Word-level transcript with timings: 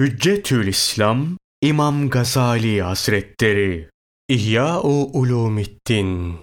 Hüccetül 0.00 0.66
İslam 0.66 1.26
İmam 1.62 2.10
Gazali 2.10 2.82
Hazretleri. 2.82 3.88
İhya-u 4.28 5.10
Ulumiddin 5.12 6.34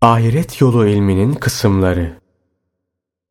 Ahiret 0.00 0.60
yolu 0.60 0.88
ilminin 0.88 1.32
kısımları. 1.34 2.18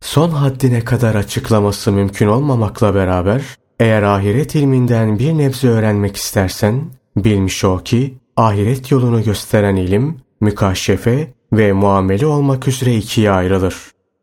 Son 0.01 0.29
haddine 0.29 0.83
kadar 0.85 1.15
açıklaması 1.15 1.91
mümkün 1.91 2.27
olmamakla 2.27 2.95
beraber 2.95 3.43
eğer 3.79 4.03
ahiret 4.03 4.55
ilminden 4.55 5.19
bir 5.19 5.37
nebze 5.37 5.67
öğrenmek 5.67 6.15
istersen 6.15 6.85
bilmiş 7.17 7.63
ol 7.63 7.83
ki 7.83 8.17
ahiret 8.35 8.91
yolunu 8.91 9.23
gösteren 9.23 9.75
ilim 9.75 10.17
mükaşefe 10.41 11.33
ve 11.53 11.73
muamele 11.73 12.25
olmak 12.25 12.67
üzere 12.67 12.95
ikiye 12.95 13.31
ayrılır. 13.31 13.75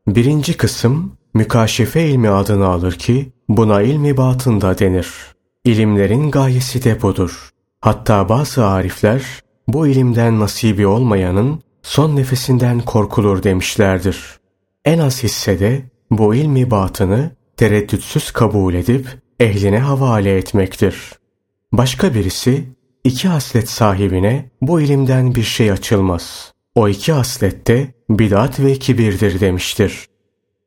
Birinci 0.07 0.57
kısım 0.57 1.13
mükaşefe 1.35 2.09
ilmi 2.09 2.29
adını 2.29 2.67
alır 2.67 2.93
ki 2.93 3.33
buna 3.51 3.83
ilmi 3.83 4.17
batında 4.17 4.79
denir. 4.79 5.15
İlimlerin 5.65 6.31
gayesi 6.31 6.85
de 6.85 7.03
budur. 7.03 7.51
Hatta 7.81 8.29
bazı 8.29 8.67
arifler 8.67 9.23
bu 9.69 9.87
ilimden 9.87 10.41
nasibi 10.41 10.87
olmayanın 10.87 11.63
son 11.83 12.17
nefesinden 12.17 12.81
korkulur 12.81 13.43
demişlerdir. 13.43 14.41
En 14.85 14.99
az 14.99 15.23
hissede 15.23 15.83
bu 16.11 16.35
ilmi 16.35 16.71
batını 16.71 17.31
tereddütsüz 17.57 18.31
kabul 18.31 18.75
edip 18.75 19.07
ehline 19.41 19.79
havale 19.79 20.37
etmektir. 20.37 20.97
Başka 21.73 22.15
birisi 22.15 22.65
iki 23.05 23.29
haslet 23.29 23.69
sahibine 23.69 24.51
bu 24.61 24.81
ilimden 24.81 25.35
bir 25.35 25.43
şey 25.43 25.73
açılmaz. 25.73 26.53
O 26.75 26.89
iki 26.89 27.13
haslette 27.13 27.95
bidat 28.11 28.61
ve 28.61 28.75
kibirdir 28.75 29.41
demiştir. 29.41 30.07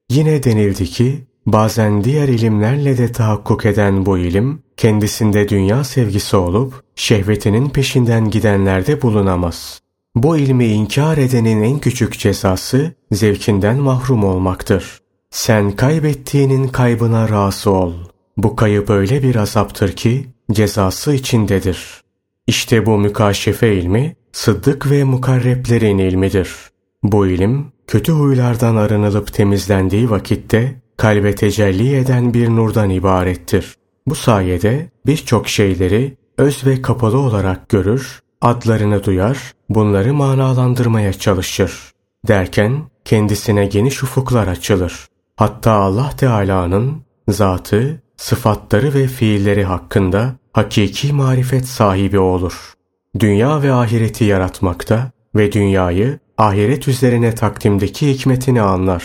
Yine 0.10 0.44
denildi 0.44 0.86
ki 0.86 1.28
bazen 1.46 2.04
diğer 2.04 2.28
ilimlerle 2.28 2.98
de 2.98 3.12
tahakkuk 3.12 3.66
eden 3.66 4.06
bu 4.06 4.18
ilim 4.18 4.64
kendisinde 4.78 5.50
dünya 5.50 5.84
sevgisi 5.84 6.38
olup 6.38 6.84
şehvetinin 6.96 7.70
peşinden 7.70 8.30
gidenlerde 8.30 9.02
bulunamaz. 9.02 9.82
Bu 10.16 10.38
ilmi 10.38 10.66
inkar 10.66 11.18
edenin 11.18 11.64
en 11.64 11.80
küçük 11.80 12.20
cezası 12.20 12.94
zevkinden 13.12 13.78
mahrum 13.78 14.24
olmaktır. 14.24 15.00
Sen 15.32 15.72
kaybettiğinin 15.72 16.68
kaybına 16.68 17.30
razı 17.30 17.72
ol. 17.72 17.94
Bu 18.38 18.56
kayıp 18.56 18.90
öyle 18.90 19.24
bir 19.24 19.36
azaptır 19.36 19.92
ki 19.92 20.28
cezası 20.52 21.14
içindedir. 21.14 22.04
İşte 22.48 22.86
bu 22.86 22.98
mükaşefe 22.98 23.76
ilmi 23.76 24.16
sıddık 24.32 24.92
ve 24.92 25.04
mukarreplerin 25.04 25.98
ilmidir. 25.98 26.56
Bu 27.04 27.28
ilim 27.28 27.66
kötü 27.88 28.12
huylardan 28.12 28.76
arınılıp 28.76 29.34
temizlendiği 29.34 30.10
vakitte 30.10 30.82
kalbe 30.98 31.36
tecelli 31.36 31.96
eden 31.96 32.34
bir 32.34 32.50
nurdan 32.50 32.90
ibarettir. 32.90 33.76
Bu 34.08 34.16
sayede 34.16 34.90
birçok 35.06 35.48
şeyleri 35.48 36.18
öz 36.38 36.66
ve 36.66 36.82
kapalı 36.82 37.18
olarak 37.18 37.70
görür, 37.70 38.20
adlarını 38.42 39.04
duyar, 39.04 39.54
bunları 39.70 40.14
manalandırmaya 40.14 41.14
çalışır. 41.14 41.92
Derken 42.28 42.82
kendisine 43.06 43.66
geniş 43.66 44.04
ufuklar 44.04 44.48
açılır. 44.48 45.08
Hatta 45.36 45.72
Allah 45.72 46.10
Teala'nın 46.18 47.02
zatı, 47.28 48.02
sıfatları 48.18 48.94
ve 48.94 49.08
fiilleri 49.08 49.64
hakkında 49.64 50.36
hakiki 50.54 51.14
marifet 51.14 51.66
sahibi 51.66 52.20
olur. 52.20 52.74
Dünya 53.20 53.62
ve 53.62 53.74
ahireti 53.74 54.24
yaratmakta 54.24 55.12
ve 55.36 55.52
dünyayı 55.52 56.20
ahiret 56.38 56.88
üzerine 56.88 57.36
takdimdeki 57.36 58.10
hikmetini 58.10 58.62
anlar. 58.62 59.04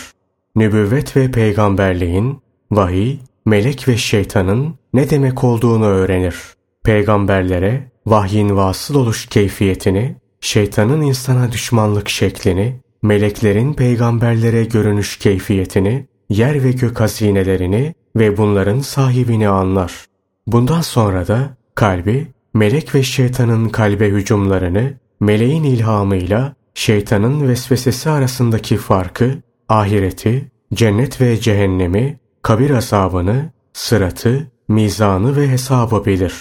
Nübüvvet 0.59 1.17
ve 1.17 1.31
peygamberliğin, 1.31 2.39
vahiy, 2.71 3.17
melek 3.45 3.87
ve 3.87 3.97
şeytanın 3.97 4.75
ne 4.93 5.09
demek 5.09 5.43
olduğunu 5.43 5.85
öğrenir. 5.85 6.35
Peygamberlere 6.83 7.91
vahyin 8.05 8.55
vasıl 8.55 8.95
oluş 8.95 9.25
keyfiyetini, 9.25 10.15
şeytanın 10.41 11.01
insana 11.01 11.51
düşmanlık 11.51 12.09
şeklini, 12.09 12.79
meleklerin 13.01 13.73
peygamberlere 13.73 14.63
görünüş 14.63 15.17
keyfiyetini, 15.17 16.05
yer 16.29 16.63
ve 16.63 16.71
gök 16.71 16.99
hazinelerini 16.99 17.93
ve 18.15 18.37
bunların 18.37 18.79
sahibini 18.79 19.47
anlar. 19.49 20.05
Bundan 20.47 20.81
sonra 20.81 21.27
da 21.27 21.57
kalbi, 21.75 22.27
melek 22.53 22.95
ve 22.95 23.03
şeytanın 23.03 23.69
kalbe 23.69 24.09
hücumlarını, 24.09 24.93
meleğin 25.19 25.63
ilhamıyla 25.63 26.55
şeytanın 26.73 27.47
vesvesesi 27.47 28.09
arasındaki 28.09 28.77
farkı, 28.77 29.41
ahireti, 29.69 30.51
cennet 30.73 31.21
ve 31.21 31.39
cehennemi, 31.39 32.19
kabir 32.41 32.69
azabını, 32.69 33.51
sıratı, 33.73 34.51
mizanı 34.67 35.35
ve 35.35 35.49
hesabı 35.49 36.05
bilir. 36.05 36.35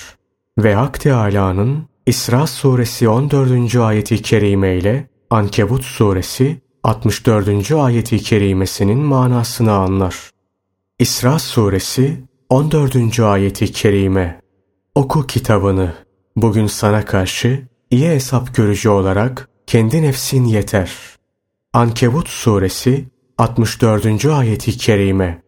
Ve 0.59 0.75
Hak 0.75 1.01
Teâlâ'nın 1.01 1.89
İsra 2.07 2.47
suresi 2.47 3.09
14. 3.09 3.77
ayeti 3.77 4.23
kerime 4.23 4.77
ile 4.77 5.09
Ankebut 5.31 5.85
suresi 5.85 6.61
64. 6.83 7.73
ayeti 7.73 8.19
kerimesinin 8.19 8.99
manasını 8.99 9.73
anlar. 9.73 10.31
İsra 10.99 11.39
suresi 11.39 12.25
14. 12.49 13.21
ayeti 13.21 13.73
kerime 13.73 14.41
Oku 14.95 15.27
kitabını. 15.27 15.95
Bugün 16.37 16.67
sana 16.67 17.05
karşı 17.05 17.69
iyi 17.91 18.09
hesap 18.09 18.55
görücü 18.55 18.89
olarak 18.89 19.49
kendi 19.67 20.03
nefsin 20.03 20.45
yeter. 20.45 20.93
Ankebut 21.73 22.29
suresi 22.29 23.09
64. 23.39 24.25
ayeti 24.25 24.79
kerime 24.79 25.43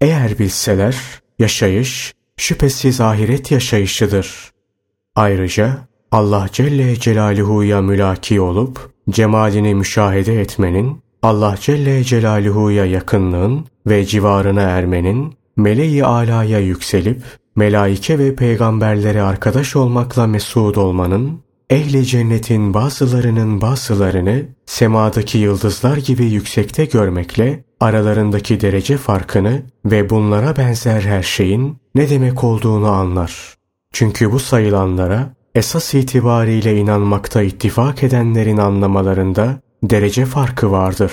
Eğer 0.00 0.38
bilseler 0.38 0.96
yaşayış 1.38 2.14
şüphesiz 2.36 3.00
ahiret 3.00 3.50
yaşayışıdır. 3.50 4.50
Ayrıca 5.14 5.78
Allah 6.10 6.46
Celle 6.52 6.96
Celaluhu'ya 6.96 7.82
mülaki 7.82 8.40
olup 8.40 8.90
cemalini 9.10 9.74
müşahede 9.74 10.40
etmenin, 10.40 11.02
Allah 11.22 11.54
Celle 11.60 12.04
Celaluhu'ya 12.04 12.84
yakınlığın 12.84 13.66
ve 13.86 14.04
civarına 14.04 14.62
ermenin, 14.62 15.34
meleği 15.56 16.04
alaya 16.04 16.58
yükselip 16.58 17.22
melaike 17.56 18.18
ve 18.18 18.34
peygamberlere 18.34 19.22
arkadaş 19.22 19.76
olmakla 19.76 20.26
mesud 20.26 20.76
olmanın 20.76 21.40
ehli 21.70 22.06
cennetin 22.06 22.74
bazılarının 22.74 23.60
bazılarını 23.60 24.42
semadaki 24.66 25.38
yıldızlar 25.38 25.96
gibi 25.96 26.24
yüksekte 26.24 26.84
görmekle 26.84 27.64
aralarındaki 27.80 28.60
derece 28.60 28.96
farkını 28.96 29.62
ve 29.84 30.10
bunlara 30.10 30.56
benzer 30.56 31.00
her 31.00 31.22
şeyin 31.22 31.78
ne 31.94 32.10
demek 32.10 32.44
olduğunu 32.44 32.88
anlar. 32.88 33.54
Çünkü 33.92 34.32
bu 34.32 34.38
sayılanlara 34.38 35.34
esas 35.54 35.94
itibariyle 35.94 36.76
inanmakta 36.76 37.42
ittifak 37.42 38.02
edenlerin 38.02 38.56
anlamalarında 38.56 39.60
derece 39.82 40.26
farkı 40.26 40.70
vardır. 40.70 41.12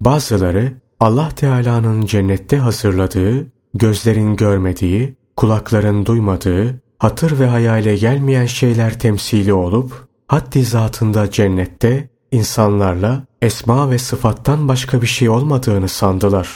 Bazıları 0.00 0.72
Allah 1.00 1.28
Teala'nın 1.28 2.06
cennette 2.06 2.56
hazırladığı, 2.56 3.46
gözlerin 3.74 4.36
görmediği, 4.36 5.14
kulakların 5.36 6.06
duymadığı, 6.06 6.82
hatır 7.00 7.38
ve 7.38 7.46
hayale 7.46 7.96
gelmeyen 7.96 8.46
şeyler 8.46 8.98
temsili 8.98 9.52
olup, 9.52 10.08
haddi 10.28 10.64
zatında 10.64 11.30
cennette 11.30 12.08
insanlarla 12.32 13.22
esma 13.42 13.90
ve 13.90 13.98
sıfattan 13.98 14.68
başka 14.68 15.02
bir 15.02 15.06
şey 15.06 15.28
olmadığını 15.28 15.88
sandılar. 15.88 16.48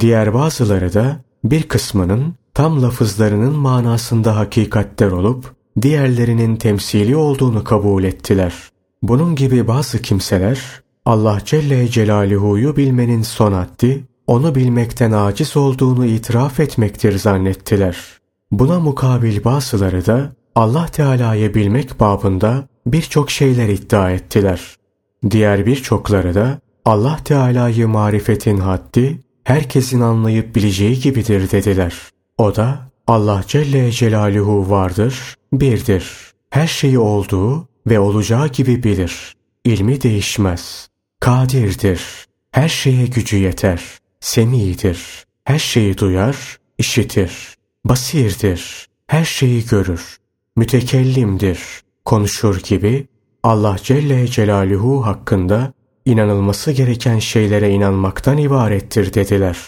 Diğer 0.00 0.34
bazıları 0.34 0.94
da 0.94 1.16
bir 1.44 1.62
kısmının 1.62 2.34
tam 2.54 2.82
lafızlarının 2.82 3.54
manasında 3.54 4.36
hakikatler 4.36 5.10
olup, 5.10 5.54
diğerlerinin 5.82 6.56
temsili 6.56 7.16
olduğunu 7.16 7.64
kabul 7.64 8.04
ettiler. 8.04 8.54
Bunun 9.02 9.34
gibi 9.34 9.68
bazı 9.68 10.02
kimseler, 10.02 10.60
Allah 11.04 11.38
Celle 11.44 11.88
Celaluhu'yu 11.88 12.76
bilmenin 12.76 13.22
son 13.22 13.52
haddi, 13.52 14.04
onu 14.26 14.54
bilmekten 14.54 15.12
aciz 15.12 15.56
olduğunu 15.56 16.06
itiraf 16.06 16.60
etmektir 16.60 17.18
zannettiler. 17.18 18.23
Buna 18.58 18.80
mukabil 18.80 19.44
bazıları 19.44 20.06
da 20.06 20.32
Allah 20.54 20.86
Teala'yı 20.86 21.54
bilmek 21.54 22.00
babında 22.00 22.68
birçok 22.86 23.30
şeyler 23.30 23.68
iddia 23.68 24.10
ettiler. 24.10 24.76
Diğer 25.30 25.66
birçokları 25.66 26.34
da 26.34 26.60
Allah 26.84 27.18
Teala'yı 27.24 27.88
marifetin 27.88 28.58
haddi 28.58 29.20
herkesin 29.44 30.00
anlayıp 30.00 30.54
bileceği 30.56 31.00
gibidir 31.00 31.50
dediler. 31.50 31.94
O 32.38 32.56
da 32.56 32.78
Allah 33.06 33.44
Celle 33.46 33.90
Celaluhu 33.90 34.70
vardır, 34.70 35.34
birdir. 35.52 36.10
Her 36.50 36.66
şeyi 36.66 36.98
olduğu 36.98 37.68
ve 37.86 38.00
olacağı 38.00 38.48
gibi 38.48 38.82
bilir. 38.82 39.34
İlmi 39.64 40.02
değişmez. 40.02 40.88
Kadirdir. 41.20 42.02
Her 42.50 42.68
şeye 42.68 43.06
gücü 43.06 43.36
yeter. 43.36 43.82
Semidir. 44.20 45.24
Her 45.44 45.58
şeyi 45.58 45.98
duyar, 45.98 46.58
işitir 46.78 47.53
basirdir, 47.84 48.88
her 49.06 49.24
şeyi 49.24 49.66
görür, 49.66 50.16
mütekellimdir, 50.56 51.60
konuşur 52.04 52.60
gibi 52.60 53.06
Allah 53.42 53.76
Celle 53.82 54.26
Celaluhu 54.26 55.06
hakkında 55.06 55.72
inanılması 56.04 56.72
gereken 56.72 57.18
şeylere 57.18 57.70
inanmaktan 57.70 58.38
ibarettir 58.38 59.14
dediler. 59.14 59.58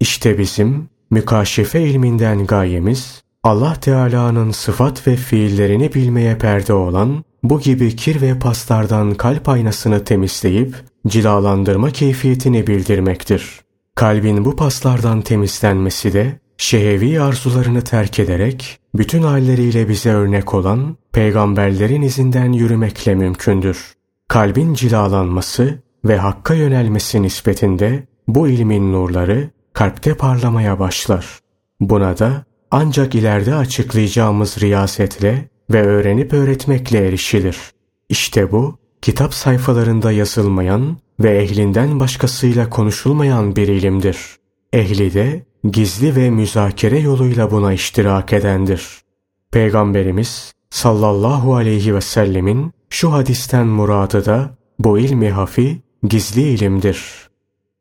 İşte 0.00 0.38
bizim 0.38 0.88
mükaşefe 1.10 1.82
ilminden 1.82 2.46
gayemiz 2.46 3.22
Allah 3.42 3.74
Teala'nın 3.74 4.50
sıfat 4.50 5.06
ve 5.06 5.16
fiillerini 5.16 5.94
bilmeye 5.94 6.38
perde 6.38 6.72
olan 6.72 7.24
bu 7.42 7.60
gibi 7.60 7.96
kir 7.96 8.20
ve 8.20 8.38
paslardan 8.38 9.14
kalp 9.14 9.48
aynasını 9.48 10.04
temizleyip 10.04 10.74
cilalandırma 11.06 11.90
keyfiyetini 11.90 12.66
bildirmektir. 12.66 13.60
Kalbin 13.94 14.44
bu 14.44 14.56
paslardan 14.56 15.22
temizlenmesi 15.22 16.12
de 16.12 16.40
şehevi 16.62 17.20
arzularını 17.20 17.84
terk 17.84 18.18
ederek 18.18 18.78
bütün 18.94 19.22
halleriyle 19.22 19.88
bize 19.88 20.10
örnek 20.10 20.54
olan 20.54 20.96
peygamberlerin 21.12 22.02
izinden 22.02 22.52
yürümekle 22.52 23.14
mümkündür. 23.14 23.92
Kalbin 24.28 24.74
cilalanması 24.74 25.78
ve 26.04 26.16
hakka 26.16 26.54
yönelmesi 26.54 27.22
nispetinde 27.22 28.06
bu 28.28 28.48
ilmin 28.48 28.92
nurları 28.92 29.50
kalpte 29.72 30.14
parlamaya 30.14 30.78
başlar. 30.78 31.38
Buna 31.80 32.18
da 32.18 32.44
ancak 32.70 33.14
ileride 33.14 33.54
açıklayacağımız 33.54 34.60
riyasetle 34.60 35.48
ve 35.70 35.82
öğrenip 35.82 36.32
öğretmekle 36.32 37.08
erişilir. 37.08 37.58
İşte 38.08 38.52
bu, 38.52 38.78
kitap 39.02 39.34
sayfalarında 39.34 40.12
yazılmayan 40.12 40.96
ve 41.20 41.38
ehlinden 41.38 42.00
başkasıyla 42.00 42.70
konuşulmayan 42.70 43.56
bir 43.56 43.68
ilimdir. 43.68 44.18
Ehli 44.72 45.14
de 45.14 45.51
gizli 45.64 46.16
ve 46.16 46.30
müzakere 46.30 46.98
yoluyla 46.98 47.50
buna 47.50 47.72
iştirak 47.72 48.32
edendir. 48.32 48.88
Peygamberimiz 49.52 50.52
sallallahu 50.70 51.54
aleyhi 51.54 51.94
ve 51.94 52.00
sellemin 52.00 52.72
şu 52.90 53.12
hadisten 53.12 53.66
muradı 53.66 54.24
da 54.24 54.56
bu 54.78 54.98
ilmi 54.98 55.30
hafi 55.30 55.82
gizli 56.08 56.42
ilimdir. 56.42 57.28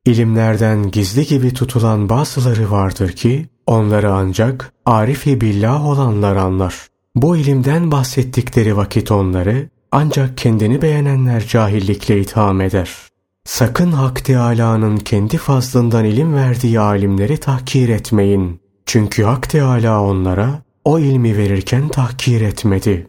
İlimlerden 0.05 0.91
gizli 0.91 1.25
gibi 1.25 1.53
tutulan 1.53 2.09
bazıları 2.09 2.71
vardır 2.71 3.11
ki 3.11 3.49
onları 3.65 4.13
ancak 4.13 4.73
arifi 4.85 5.41
billah 5.41 5.85
olanlar 5.85 6.35
anlar. 6.35 6.87
Bu 7.15 7.37
ilimden 7.37 7.91
bahsettikleri 7.91 8.77
vakit 8.77 9.11
onları 9.11 9.69
ancak 9.91 10.37
kendini 10.37 10.81
beğenenler 10.81 11.47
cahillikle 11.47 12.19
itham 12.19 12.61
eder. 12.61 13.10
Sakın 13.45 13.91
Hak 13.91 14.25
Teâlâ'nın 14.25 14.97
kendi 14.97 15.38
fazlından 15.38 16.05
ilim 16.05 16.33
verdiği 16.33 16.79
alimleri 16.79 17.38
tahkir 17.38 17.89
etmeyin. 17.89 18.61
Çünkü 18.85 19.23
Hak 19.23 19.49
Teâlâ 19.49 20.03
onlara 20.03 20.61
o 20.85 20.99
ilmi 20.99 21.38
verirken 21.38 21.88
tahkir 21.89 22.41
etmedi. 22.41 23.07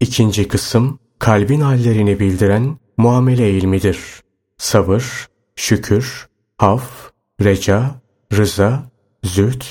İkinci 0.00 0.48
kısım, 0.48 0.98
kalbin 1.18 1.60
hallerini 1.60 2.20
bildiren 2.20 2.76
muamele 2.96 3.50
ilmidir. 3.50 3.98
Sabır, 4.58 5.28
şükür, 5.56 6.28
haf, 6.58 7.10
reca, 7.42 7.90
rıza, 8.32 8.90
zühd, 9.24 9.62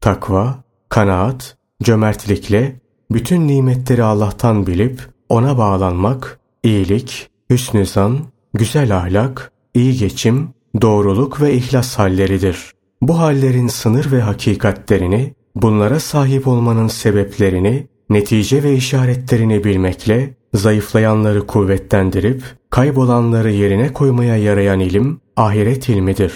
takva, 0.00 0.64
kanaat, 0.88 1.56
cömertlikle 1.82 2.80
bütün 3.10 3.48
nimetleri 3.48 4.02
Allah'tan 4.02 4.66
bilip 4.66 5.00
ona 5.28 5.58
bağlanmak, 5.58 6.40
iyilik, 6.62 7.30
hüsnü 7.50 7.86
zan, 7.86 8.31
güzel 8.54 8.96
ahlak, 8.96 9.52
iyi 9.74 9.98
geçim, 9.98 10.48
doğruluk 10.82 11.40
ve 11.40 11.54
ihlas 11.54 11.98
halleridir. 11.98 12.72
Bu 13.00 13.18
hallerin 13.18 13.68
sınır 13.68 14.12
ve 14.12 14.20
hakikatlerini, 14.20 15.34
bunlara 15.54 16.00
sahip 16.00 16.48
olmanın 16.48 16.88
sebeplerini, 16.88 17.86
netice 18.10 18.62
ve 18.62 18.74
işaretlerini 18.74 19.64
bilmekle, 19.64 20.34
zayıflayanları 20.54 21.46
kuvvetlendirip, 21.46 22.42
kaybolanları 22.70 23.50
yerine 23.50 23.92
koymaya 23.92 24.36
yarayan 24.36 24.80
ilim, 24.80 25.20
ahiret 25.36 25.88
ilmidir. 25.88 26.32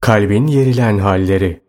Kalbin 0.00 0.46
yerilen 0.46 0.98
halleri 0.98 1.64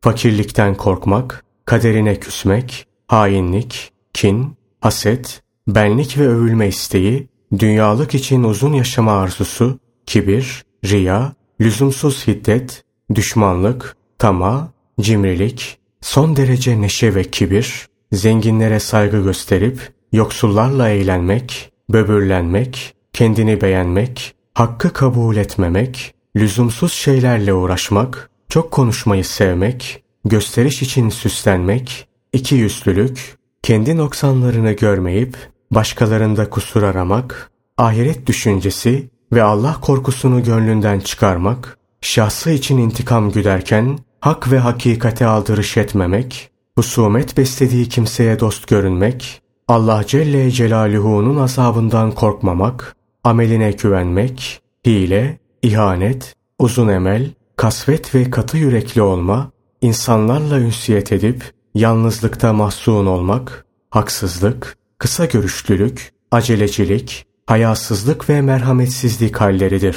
Fakirlikten 0.00 0.74
korkmak, 0.74 1.44
kaderine 1.64 2.20
küsmek, 2.20 2.86
hainlik, 3.06 3.92
kin, 4.12 4.56
haset, 4.80 5.42
benlik 5.68 6.18
ve 6.18 6.28
övülme 6.28 6.68
isteği, 6.68 7.28
dünyalık 7.58 8.14
için 8.14 8.42
uzun 8.42 8.72
yaşama 8.72 9.12
arzusu, 9.12 9.78
kibir, 10.06 10.64
riya, 10.84 11.32
lüzumsuz 11.60 12.26
hiddet, 12.26 12.84
düşmanlık, 13.14 13.96
tama, 14.18 14.72
cimrilik, 15.00 15.78
son 16.00 16.36
derece 16.36 16.80
neşe 16.80 17.14
ve 17.14 17.24
kibir, 17.24 17.88
zenginlere 18.12 18.80
saygı 18.80 19.22
gösterip 19.22 19.92
yoksullarla 20.12 20.88
eğlenmek, 20.88 21.72
böbürlenmek, 21.90 22.94
kendini 23.12 23.60
beğenmek, 23.60 24.34
hakkı 24.54 24.92
kabul 24.92 25.36
etmemek, 25.36 26.14
lüzumsuz 26.36 26.92
şeylerle 26.92 27.54
uğraşmak, 27.54 28.30
çok 28.48 28.70
konuşmayı 28.70 29.24
sevmek, 29.24 30.02
gösteriş 30.24 30.82
için 30.82 31.08
süslenmek, 31.08 32.08
iki 32.32 32.54
yüzlülük, 32.54 33.36
kendi 33.62 33.96
noksanlarını 33.96 34.72
görmeyip 34.72 35.36
başkalarında 35.70 36.50
kusur 36.50 36.82
aramak, 36.82 37.50
ahiret 37.76 38.26
düşüncesi 38.26 39.10
ve 39.32 39.42
Allah 39.42 39.76
korkusunu 39.80 40.44
gönlünden 40.44 41.00
çıkarmak, 41.00 41.78
şahsı 42.00 42.50
için 42.50 42.78
intikam 42.78 43.30
güderken 43.30 43.98
hak 44.20 44.52
ve 44.52 44.58
hakikate 44.58 45.26
aldırış 45.26 45.76
etmemek, 45.76 46.50
husumet 46.78 47.36
beslediği 47.36 47.88
kimseye 47.88 48.40
dost 48.40 48.68
görünmek, 48.68 49.42
Allah 49.68 50.04
Celle 50.06 50.50
Celaluhu'nun 50.50 51.36
azabından 51.36 52.12
korkmamak, 52.12 52.96
ameline 53.24 53.70
güvenmek, 53.70 54.62
hile, 54.86 55.38
ihanet, 55.62 56.34
uzun 56.58 56.88
emel, 56.88 57.30
kasvet 57.56 58.14
ve 58.14 58.30
katı 58.30 58.56
yürekli 58.56 59.02
olma, 59.02 59.50
insanlarla 59.80 60.58
ünsiyet 60.60 61.12
edip 61.12 61.52
yalnızlıkta 61.74 62.52
mahzun 62.52 63.06
olmak, 63.06 63.66
haksızlık, 63.90 64.77
kısa 64.98 65.24
görüşlülük, 65.24 66.12
acelecilik, 66.30 67.26
hayasızlık 67.46 68.30
ve 68.30 68.40
merhametsizlik 68.42 69.36
halleridir. 69.36 69.96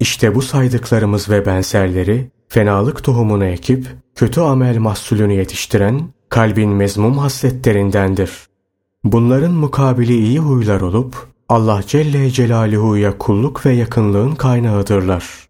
İşte 0.00 0.34
bu 0.34 0.42
saydıklarımız 0.42 1.30
ve 1.30 1.46
benzerleri 1.46 2.30
fenalık 2.48 3.04
tohumunu 3.04 3.44
ekip 3.44 3.86
kötü 4.14 4.40
amel 4.40 4.78
mahsulünü 4.78 5.32
yetiştiren 5.32 6.00
kalbin 6.28 6.70
mezmum 6.70 7.18
hasletlerindendir. 7.18 8.30
Bunların 9.04 9.52
mukabili 9.52 10.16
iyi 10.16 10.38
huylar 10.38 10.80
olup 10.80 11.28
Allah 11.48 11.82
Celle 11.86 12.30
Celaluhu'ya 12.30 13.18
kulluk 13.18 13.66
ve 13.66 13.72
yakınlığın 13.72 14.34
kaynağıdırlar. 14.34 15.48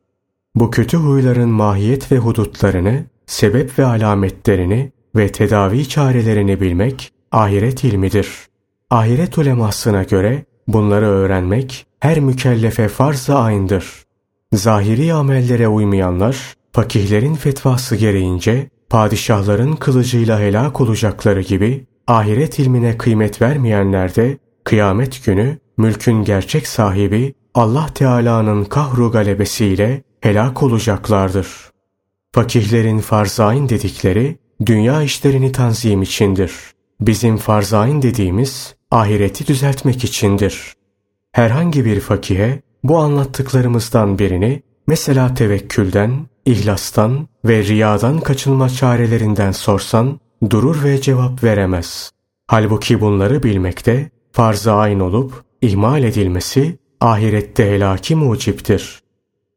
Bu 0.55 0.71
kötü 0.71 0.97
huyların 0.97 1.49
mahiyet 1.49 2.13
ve 2.13 2.19
hudutlarını, 2.19 3.05
sebep 3.27 3.79
ve 3.79 3.85
alametlerini 3.85 4.93
ve 5.17 5.33
tedavi 5.33 5.89
çarelerini 5.89 6.61
bilmek 6.61 7.13
ahiret 7.33 7.85
ilmidir. 7.85 8.48
Ahiret 8.91 9.39
ulemasına 9.39 10.03
göre 10.03 10.45
bunları 10.69 11.07
öğrenmek 11.07 11.87
her 12.01 12.21
mükellefe 12.21 12.89
farz-ı 12.89 13.35
aynıdır. 13.35 14.05
Zahiri 14.53 15.13
amellere 15.13 15.69
uymayanlar, 15.69 16.55
fakihlerin 16.73 17.35
fetvası 17.35 17.97
gereğince 17.97 18.71
padişahların 18.91 19.77
kılıcıyla 19.77 20.41
helak 20.41 20.81
olacakları 20.81 21.41
gibi 21.41 21.87
ahiret 22.07 22.59
ilmine 22.59 22.99
kıymet 22.99 23.43
vermeyenler 23.43 24.15
de 24.15 24.39
kıyamet 24.65 25.25
günü 25.25 25.59
mülkün 25.77 26.25
gerçek 26.25 26.67
sahibi 26.67 27.35
Allah 27.55 27.87
Teala'nın 27.95 28.65
kahru 28.65 29.11
galebesiyle 29.11 30.03
helak 30.21 30.63
olacaklardır. 30.63 31.49
Fakihlerin 32.33 32.99
farzain 32.99 33.69
dedikleri 33.69 34.39
dünya 34.67 35.03
işlerini 35.03 35.53
tanzim 35.53 36.03
içindir. 36.03 36.53
Bizim 37.01 37.37
farzain 37.37 38.03
dediğimiz 38.03 38.75
ahireti 38.91 39.47
düzeltmek 39.47 40.05
içindir. 40.05 40.73
Herhangi 41.33 41.85
bir 41.85 42.01
fakihe 42.01 42.63
bu 42.85 42.99
anlattıklarımızdan 42.99 44.19
birini 44.19 44.63
mesela 44.87 45.35
tevekkülden, 45.35 46.27
ihlastan 46.45 47.29
ve 47.45 47.65
riyadan 47.65 48.21
kaçınma 48.21 48.69
çarelerinden 48.69 49.53
sorsan 49.53 50.21
durur 50.51 50.85
ve 50.85 51.01
cevap 51.01 51.45
veremez. 51.45 52.11
Halbuki 52.47 53.01
bunları 53.01 53.43
bilmekte 53.43 54.11
farz-ı 54.33 54.73
ayn 54.73 55.01
olup 55.01 55.45
ihmal 55.63 56.03
edilmesi 56.05 56.79
ahirette 57.01 57.71
helaki 57.71 58.15
muciptir. 58.15 59.03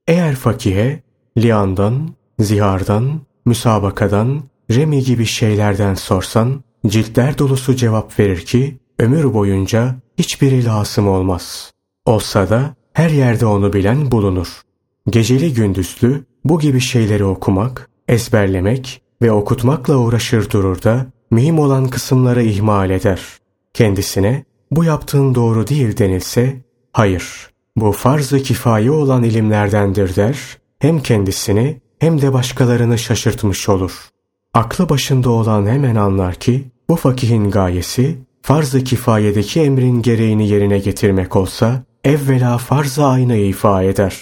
Eğer 0.08 0.36
fakihe 0.36 1.04
liandan, 1.38 2.10
zihardan, 2.40 3.22
müsabakadan, 3.46 4.44
remi 4.72 5.04
gibi 5.04 5.26
şeylerden 5.26 5.94
sorsan 5.94 6.64
ciltler 6.88 7.38
dolusu 7.38 7.76
cevap 7.76 8.20
verir 8.20 8.46
ki 8.46 8.78
ömür 9.00 9.34
boyunca 9.34 9.96
hiçbiri 10.18 10.66
lazım 10.66 11.08
olmaz. 11.08 11.72
Olsa 12.06 12.50
da 12.50 12.76
her 12.94 13.10
yerde 13.10 13.46
onu 13.46 13.74
bilen 13.74 14.12
bulunur. 14.12 14.62
Geceli 15.10 15.54
gündüzlü 15.54 16.26
bu 16.46 16.60
gibi 16.60 16.80
şeyleri 16.80 17.26
okumak, 17.26 17.90
ezberlemek 18.08 19.02
ve 19.22 19.32
okutmakla 19.32 19.98
uğraşır 19.98 20.50
durur 20.50 20.84
da 20.84 21.06
mühim 21.32 21.60
olan 21.60 21.88
kısımları 21.88 22.44
ihmal 22.44 22.90
eder. 22.90 23.22
Kendisine 23.74 24.46
bu 24.72 24.84
yaptığın 24.84 25.36
doğru 25.36 25.68
değil 25.68 25.98
denilse, 25.98 26.62
hayır 26.94 27.50
bu 27.76 27.92
farz-ı 27.92 28.40
kifaye 28.40 28.92
olan 28.92 29.24
ilimlerdendir 29.24 30.16
der, 30.16 30.58
hem 30.80 31.00
kendisini 31.00 31.82
hem 32.00 32.22
de 32.22 32.34
başkalarını 32.34 32.98
şaşırtmış 32.98 33.70
olur. 33.70 34.10
Aklı 34.54 34.90
başında 34.90 35.30
olan 35.30 35.68
hemen 35.68 35.96
anlar 35.96 36.36
ki 36.36 36.71
bu 36.92 36.96
fakihin 36.96 37.52
gayesi 37.52 38.18
farz-ı 38.42 38.84
kifayedeki 38.84 39.62
emrin 39.62 40.02
gereğini 40.02 40.48
yerine 40.50 40.80
getirmek 40.80 41.36
olsa 41.36 41.84
evvela 42.04 42.58
farz-ı 42.58 43.06
aynı 43.06 43.36
ifa 43.36 43.84
eder. 43.84 44.18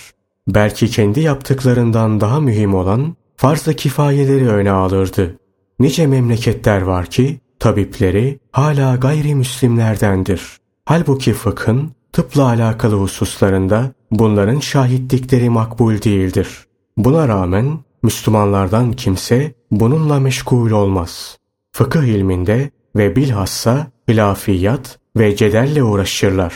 Belki 0.47 0.89
kendi 0.89 1.19
yaptıklarından 1.19 2.21
daha 2.21 2.39
mühim 2.39 2.73
olan 2.73 3.15
farz-ı 3.35 3.73
kifayeleri 3.73 4.49
öne 4.49 4.71
alırdı. 4.71 5.37
Nice 5.79 6.07
memleketler 6.07 6.81
var 6.81 7.05
ki 7.05 7.39
tabipleri 7.59 8.39
hala 8.51 8.95
gayrimüslimlerdendir. 8.95 10.41
Halbuki 10.85 11.33
fıkhın 11.33 11.91
tıpla 12.13 12.45
alakalı 12.45 12.95
hususlarında 12.95 13.91
bunların 14.11 14.59
şahitlikleri 14.59 15.49
makbul 15.49 16.01
değildir. 16.01 16.65
Buna 16.97 17.27
rağmen 17.27 17.79
Müslümanlardan 18.03 18.93
kimse 18.93 19.53
bununla 19.71 20.19
meşgul 20.19 20.71
olmaz. 20.71 21.38
Fıkıh 21.79 22.03
ilminde 22.03 22.69
ve 22.95 23.15
bilhassa 23.15 23.87
hilafiyat 24.07 24.99
ve 25.17 25.35
cedelle 25.35 25.83
uğraşırlar. 25.83 26.53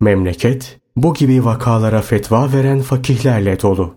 Memleket 0.00 0.78
bu 0.96 1.14
gibi 1.14 1.44
vakalara 1.44 2.02
fetva 2.02 2.52
veren 2.52 2.80
fakihlerle 2.80 3.60
dolu. 3.60 3.94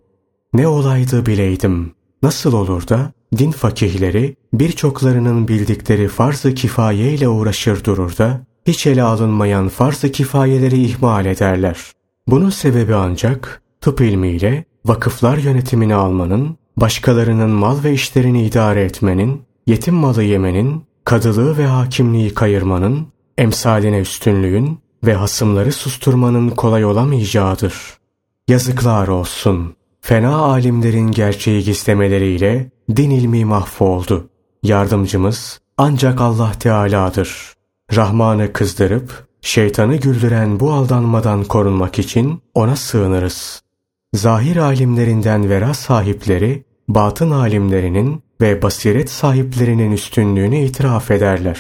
Ne 0.53 0.67
olaydı 0.67 1.25
bileydim. 1.25 1.91
Nasıl 2.23 2.53
olur 2.53 2.87
da 2.87 3.11
din 3.37 3.51
fakihleri 3.51 4.35
birçoklarının 4.53 5.47
bildikleri 5.47 6.07
farz-ı 6.07 6.53
kifaye 6.53 7.13
ile 7.13 7.27
uğraşır 7.27 7.83
durur 7.83 8.17
da 8.17 8.45
hiç 8.65 8.87
ele 8.87 9.03
alınmayan 9.03 9.69
farz-ı 9.69 10.11
kifayeleri 10.11 10.81
ihmal 10.81 11.25
ederler. 11.25 11.77
Bunun 12.27 12.49
sebebi 12.49 12.95
ancak 12.95 13.61
tıp 13.81 14.01
ilmiyle 14.01 14.65
vakıflar 14.85 15.37
yönetimini 15.37 15.95
almanın, 15.95 16.57
başkalarının 16.77 17.49
mal 17.49 17.83
ve 17.83 17.93
işlerini 17.93 18.45
idare 18.45 18.83
etmenin, 18.83 19.47
yetim 19.67 19.95
malı 19.95 20.23
yemenin, 20.23 20.83
kadılığı 21.05 21.57
ve 21.57 21.65
hakimliği 21.65 22.33
kayırmanın, 22.33 23.07
emsaline 23.37 23.99
üstünlüğün 23.99 24.79
ve 25.05 25.13
hasımları 25.13 25.71
susturmanın 25.71 26.49
kolay 26.49 26.85
olamayacağıdır. 26.85 27.97
Yazıklar 28.47 29.07
olsun. 29.07 29.75
Fena 30.01 30.35
alimlerin 30.35 31.11
gerçeği 31.11 31.63
gizlemeleriyle 31.63 32.71
din 32.95 33.09
ilmi 33.09 33.45
mahvoldu. 33.45 34.29
Yardımcımız 34.63 35.59
ancak 35.77 36.21
Allah 36.21 36.51
Teala'dır. 36.59 37.53
Rahman'ı 37.95 38.53
kızdırıp 38.53 39.27
şeytanı 39.41 39.95
güldüren 39.95 40.59
bu 40.59 40.73
aldanmadan 40.73 41.43
korunmak 41.43 41.99
için 41.99 42.41
ona 42.53 42.75
sığınırız. 42.75 43.61
Zahir 44.13 44.57
alimlerinden 44.57 45.49
vera 45.49 45.73
sahipleri, 45.73 46.63
batın 46.87 47.31
alimlerinin 47.31 48.23
ve 48.41 48.61
basiret 48.61 49.09
sahiplerinin 49.09 49.91
üstünlüğünü 49.91 50.57
itiraf 50.57 51.11
ederler. 51.11 51.59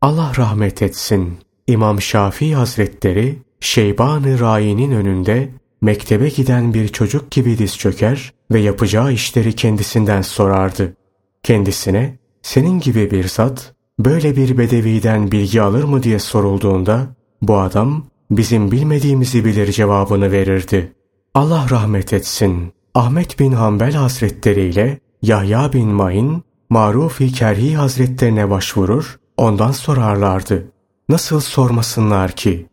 Allah 0.00 0.32
rahmet 0.36 0.82
etsin. 0.82 1.38
İmam 1.66 2.02
Şafii 2.02 2.54
Hazretleri, 2.54 3.38
Şeyban-ı 3.60 4.40
Rai'nin 4.40 4.92
önünde 4.92 5.48
mektebe 5.80 6.28
giden 6.28 6.74
bir 6.74 6.88
çocuk 6.88 7.30
gibi 7.30 7.58
diz 7.58 7.78
çöker 7.78 8.32
ve 8.52 8.60
yapacağı 8.60 9.12
işleri 9.12 9.52
kendisinden 9.52 10.22
sorardı. 10.22 10.96
Kendisine, 11.42 12.18
senin 12.42 12.80
gibi 12.80 13.10
bir 13.10 13.28
zat 13.28 13.74
böyle 13.98 14.36
bir 14.36 14.58
bedeviden 14.58 15.32
bilgi 15.32 15.62
alır 15.62 15.84
mı 15.84 16.02
diye 16.02 16.18
sorulduğunda 16.18 17.06
bu 17.42 17.58
adam 17.58 18.06
bizim 18.30 18.70
bilmediğimizi 18.70 19.44
bilir 19.44 19.72
cevabını 19.72 20.32
verirdi. 20.32 20.92
Allah 21.34 21.66
rahmet 21.70 22.12
etsin. 22.12 22.72
Ahmet 22.94 23.38
bin 23.38 23.52
Hanbel 23.52 23.92
Hazretleri 23.92 24.60
ile 24.60 25.00
Yahya 25.22 25.72
bin 25.72 25.88
Ma'in 25.88 26.42
Maruf-i 26.70 27.32
Kerhi 27.32 27.76
Hazretlerine 27.76 28.50
başvurur, 28.50 29.18
ondan 29.36 29.72
sorarlardı. 29.72 30.72
Nasıl 31.08 31.40
sormasınlar 31.40 32.32
ki? 32.32 32.66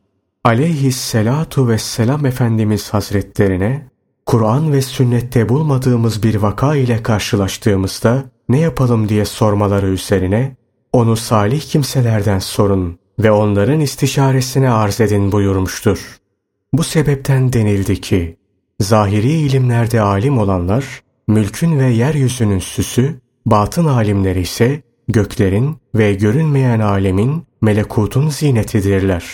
Aleyhisselatu 0.43 1.67
vesselam 1.67 2.25
Efendimiz 2.25 2.93
Hazretlerine 2.93 3.89
Kur'an 4.25 4.73
ve 4.73 4.81
sünnette 4.81 5.49
bulmadığımız 5.49 6.23
bir 6.23 6.35
vaka 6.35 6.75
ile 6.75 7.03
karşılaştığımızda 7.03 8.23
ne 8.49 8.59
yapalım 8.59 9.09
diye 9.09 9.25
sormaları 9.25 9.87
üzerine 9.87 10.55
onu 10.93 11.15
salih 11.15 11.61
kimselerden 11.61 12.39
sorun 12.39 12.99
ve 13.19 13.31
onların 13.31 13.79
istişaresine 13.79 14.69
arz 14.69 15.01
edin 15.01 15.31
buyurmuştur. 15.31 16.19
Bu 16.73 16.83
sebepten 16.83 17.53
denildi 17.53 18.01
ki, 18.01 18.37
zahiri 18.79 19.31
ilimlerde 19.31 20.01
alim 20.01 20.37
olanlar, 20.37 21.01
mülkün 21.27 21.79
ve 21.79 21.85
yeryüzünün 21.85 22.59
süsü, 22.59 23.19
batın 23.45 23.85
alimleri 23.85 24.41
ise 24.41 24.81
göklerin 25.07 25.77
ve 25.95 26.13
görünmeyen 26.13 26.79
alemin 26.79 27.43
melekutun 27.61 28.29
zinetidirler. 28.29 29.25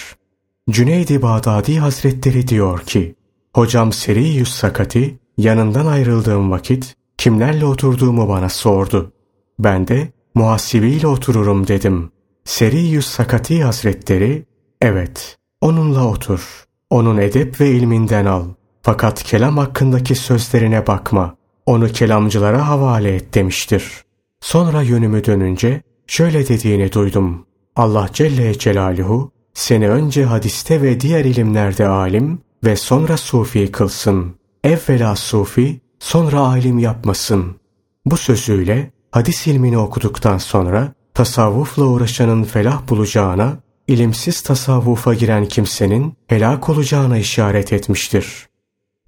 Cüneydi 0.70 1.22
Bağdadi 1.22 1.80
Hazretleri 1.80 2.48
diyor 2.48 2.80
ki, 2.80 3.16
Hocam 3.56 3.94
Seriyyüs 3.94 4.50
Sakati 4.50 5.20
yanından 5.38 5.86
ayrıldığım 5.86 6.52
vakit 6.52 6.96
kimlerle 7.18 7.66
oturduğumu 7.66 8.30
bana 8.30 8.50
sordu. 8.50 9.12
Ben 9.60 9.88
de 9.88 10.12
muhasibiyle 10.36 11.08
otururum 11.08 11.68
dedim. 11.68 12.12
Seriyyüs 12.46 13.08
Sakati 13.08 13.64
Hazretleri, 13.64 14.46
evet 14.82 15.38
onunla 15.62 16.08
otur. 16.08 16.66
Onun 16.90 17.18
edep 17.18 17.62
ve 17.62 17.72
ilminden 17.72 18.26
al. 18.26 18.46
Fakat 18.82 19.24
kelam 19.24 19.58
hakkındaki 19.58 20.16
sözlerine 20.16 20.88
bakma. 20.88 21.36
Onu 21.66 21.88
kelamcılara 21.88 22.68
havale 22.68 23.16
et 23.16 23.34
demiştir. 23.34 24.04
Sonra 24.42 24.82
yönümü 24.82 25.26
dönünce 25.26 25.82
şöyle 26.08 26.48
dediğini 26.48 26.92
duydum. 26.92 27.46
Allah 27.76 28.10
Celle 28.14 28.58
Celaluhu 28.60 29.32
seni 29.54 29.90
önce 29.90 30.26
hadiste 30.26 30.82
ve 30.82 31.00
diğer 31.00 31.26
ilimlerde 31.26 31.88
alim 31.88 32.42
ve 32.64 32.76
sonra 32.76 33.18
sufi 33.18 33.72
kılsın. 33.72 34.36
Evvela 34.64 35.16
sufi, 35.16 35.82
sonra 36.00 36.40
alim 36.40 36.80
yapmasın. 36.80 37.56
Bu 38.06 38.18
sözüyle 38.18 38.92
hadis 39.12 39.48
ilmini 39.48 39.78
okuduktan 39.78 40.38
sonra 40.38 40.94
tasavvufla 41.14 41.84
uğraşanın 41.84 42.44
felah 42.44 42.90
bulacağına, 42.90 43.58
ilimsiz 43.88 44.42
tasavvufa 44.42 45.14
giren 45.14 45.46
kimsenin 45.46 46.14
helak 46.28 46.70
olacağına 46.70 47.18
işaret 47.18 47.74
etmiştir. 47.74 48.48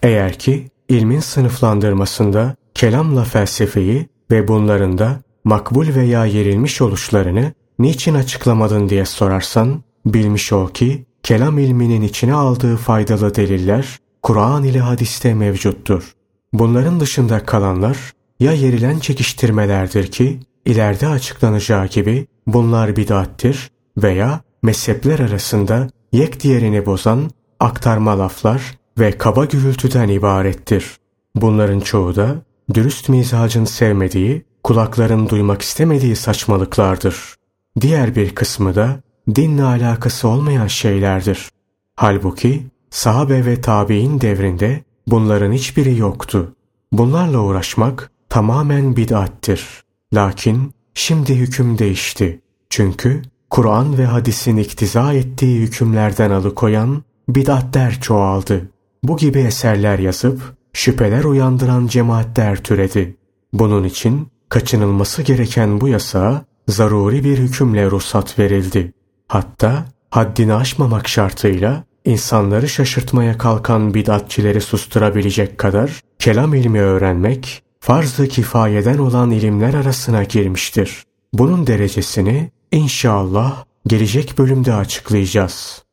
Eğer 0.03 0.39
ki 0.39 0.69
ilmin 0.89 1.19
sınıflandırmasında 1.19 2.55
kelamla 2.73 3.23
felsefeyi 3.23 4.07
ve 4.31 4.47
bunların 4.47 4.97
da 4.97 5.21
makbul 5.43 5.95
veya 5.95 6.25
yerilmiş 6.25 6.81
oluşlarını 6.81 7.53
niçin 7.79 8.13
açıklamadın 8.13 8.89
diye 8.89 9.05
sorarsan, 9.05 9.83
bilmiş 10.05 10.53
ol 10.53 10.69
ki 10.69 11.05
kelam 11.23 11.59
ilminin 11.59 12.01
içine 12.01 12.33
aldığı 12.33 12.77
faydalı 12.77 13.35
deliller 13.35 13.99
Kur'an 14.21 14.63
ile 14.63 14.79
hadiste 14.79 15.33
mevcuttur. 15.33 16.13
Bunların 16.53 16.99
dışında 16.99 17.45
kalanlar 17.45 17.97
ya 18.39 18.53
yerilen 18.53 18.99
çekiştirmelerdir 18.99 20.07
ki 20.07 20.39
ileride 20.65 21.07
açıklanacağı 21.07 21.87
gibi 21.87 22.27
bunlar 22.47 22.95
bid'attir 22.95 23.71
veya 23.97 24.41
mezhepler 24.63 25.19
arasında 25.19 25.89
yek 26.11 26.43
diğerini 26.43 26.85
bozan 26.85 27.31
aktarma 27.59 28.19
laflar 28.19 28.77
ve 28.99 29.17
kaba 29.17 29.45
gürültüden 29.45 30.07
ibarettir. 30.07 30.97
Bunların 31.35 31.79
çoğu 31.79 32.15
da 32.15 32.35
dürüst 32.73 33.09
mizacın 33.09 33.65
sevmediği, 33.65 34.45
kulakların 34.63 35.29
duymak 35.29 35.61
istemediği 35.61 36.15
saçmalıklardır. 36.15 37.35
Diğer 37.81 38.15
bir 38.15 38.35
kısmı 38.35 38.75
da 38.75 38.99
dinle 39.35 39.63
alakası 39.63 40.27
olmayan 40.27 40.67
şeylerdir. 40.67 41.49
Halbuki 41.95 42.63
sahabe 42.89 43.45
ve 43.45 43.61
tabi'in 43.61 44.21
devrinde 44.21 44.83
bunların 45.07 45.51
hiçbiri 45.51 45.97
yoktu. 45.97 46.55
Bunlarla 46.91 47.39
uğraşmak 47.39 48.11
tamamen 48.29 48.95
bid'attir. 48.95 49.83
Lakin 50.13 50.73
şimdi 50.93 51.35
hüküm 51.35 51.77
değişti. 51.77 52.41
Çünkü 52.69 53.21
Kur'an 53.49 53.97
ve 53.97 54.05
hadisin 54.05 54.57
iktiza 54.57 55.13
ettiği 55.13 55.61
hükümlerden 55.61 56.31
alıkoyan 56.31 57.03
bid'atler 57.29 58.01
çoğaldı. 58.01 58.69
Bu 59.03 59.17
gibi 59.17 59.39
eserler 59.39 59.99
yazıp 59.99 60.41
şüpheler 60.73 61.23
uyandıran 61.23 61.87
cemaatler 61.87 62.63
türedi. 62.63 63.17
Bunun 63.53 63.83
için 63.83 64.27
kaçınılması 64.49 65.21
gereken 65.21 65.81
bu 65.81 65.87
yasağa 65.87 66.45
zaruri 66.67 67.23
bir 67.23 67.37
hükümle 67.37 67.91
ruhsat 67.91 68.39
verildi. 68.39 68.93
Hatta 69.27 69.85
haddini 70.09 70.53
aşmamak 70.53 71.07
şartıyla 71.07 71.83
insanları 72.05 72.69
şaşırtmaya 72.69 73.37
kalkan 73.37 73.93
bid'atçileri 73.93 74.61
susturabilecek 74.61 75.57
kadar 75.57 76.01
kelam 76.19 76.53
ilmi 76.53 76.81
öğrenmek 76.81 77.63
farz-ı 77.79 78.27
kifayeden 78.27 78.97
olan 78.97 79.31
ilimler 79.31 79.73
arasına 79.73 80.23
girmiştir. 80.23 81.03
Bunun 81.33 81.67
derecesini 81.67 82.51
inşallah 82.71 83.65
gelecek 83.87 84.37
bölümde 84.37 84.73
açıklayacağız. 84.73 85.83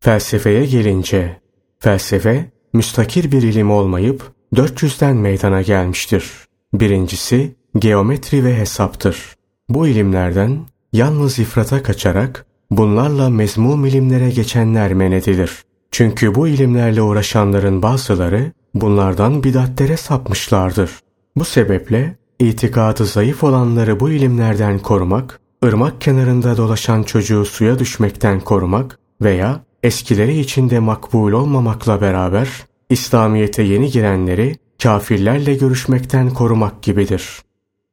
Felsefeye 0.00 0.66
gelince, 0.66 1.40
felsefe 1.84 2.50
müstakir 2.72 3.32
bir 3.32 3.42
ilim 3.42 3.70
olmayıp 3.70 4.22
400'den 4.54 5.16
meydana 5.16 5.62
gelmiştir. 5.62 6.32
Birincisi 6.74 7.54
geometri 7.78 8.44
ve 8.44 8.56
hesaptır. 8.58 9.34
Bu 9.68 9.86
ilimlerden 9.86 10.58
yalnız 10.92 11.38
ifrata 11.38 11.82
kaçarak 11.82 12.46
bunlarla 12.70 13.30
mezmum 13.30 13.86
ilimlere 13.86 14.30
geçenler 14.30 14.94
men 14.94 15.12
edilir. 15.12 15.62
Çünkü 15.90 16.34
bu 16.34 16.48
ilimlerle 16.48 17.02
uğraşanların 17.02 17.82
bazıları 17.82 18.52
bunlardan 18.74 19.44
bidatlere 19.44 19.96
sapmışlardır. 19.96 20.90
Bu 21.36 21.44
sebeple 21.44 22.16
itikadı 22.38 23.06
zayıf 23.06 23.44
olanları 23.44 24.00
bu 24.00 24.10
ilimlerden 24.10 24.78
korumak, 24.78 25.40
ırmak 25.64 26.00
kenarında 26.00 26.56
dolaşan 26.56 27.02
çocuğu 27.02 27.44
suya 27.44 27.78
düşmekten 27.78 28.40
korumak 28.40 28.98
veya 29.22 29.60
eskileri 29.84 30.38
içinde 30.38 30.78
makbul 30.78 31.32
olmamakla 31.32 32.00
beraber 32.00 32.48
İslamiyet'e 32.90 33.62
yeni 33.62 33.90
girenleri 33.90 34.56
kafirlerle 34.82 35.54
görüşmekten 35.54 36.30
korumak 36.30 36.82
gibidir. 36.82 37.42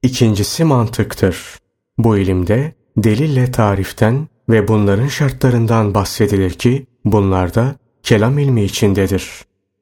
İkincisi 0.04 0.64
mantıktır. 0.64 1.58
Bu 1.98 2.18
ilimde 2.18 2.76
delille 2.98 3.52
tariften 3.52 4.28
ve 4.50 4.68
bunların 4.68 5.08
şartlarından 5.08 5.94
bahsedilir 5.94 6.52
ki 6.52 6.86
bunlar 7.06 7.54
da 7.54 7.76
kelam 8.04 8.40
ilmi 8.40 8.64
içindedir. 8.64 9.30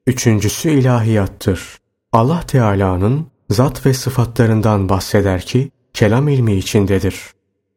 Üçüncüsü 0.06 0.70
ilahiyattır. 0.70 1.78
Allah 2.12 2.40
Teala'nın 2.40 3.26
zat 3.50 3.86
ve 3.86 3.94
sıfatlarından 3.94 4.88
bahseder 4.88 5.40
ki 5.40 5.70
kelam 5.94 6.28
ilmi 6.28 6.54
içindedir. 6.54 7.20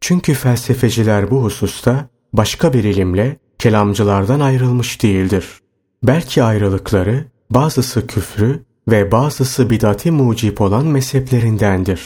Çünkü 0.01 0.33
felsefeciler 0.33 1.31
bu 1.31 1.43
hususta 1.43 2.09
başka 2.33 2.73
bir 2.73 2.83
ilimle 2.83 3.42
kelamcılardan 3.63 4.39
ayrılmış 4.39 5.03
değildir. 5.03 5.46
Belki 6.03 6.43
ayrılıkları 6.43 7.25
bazısı 7.50 8.08
küfrü 8.08 8.63
ve 8.88 9.12
bazısı 9.12 9.70
bidati 9.70 10.12
mucip 10.12 10.62
olan 10.62 10.86
mezheplerindendir. 10.86 12.01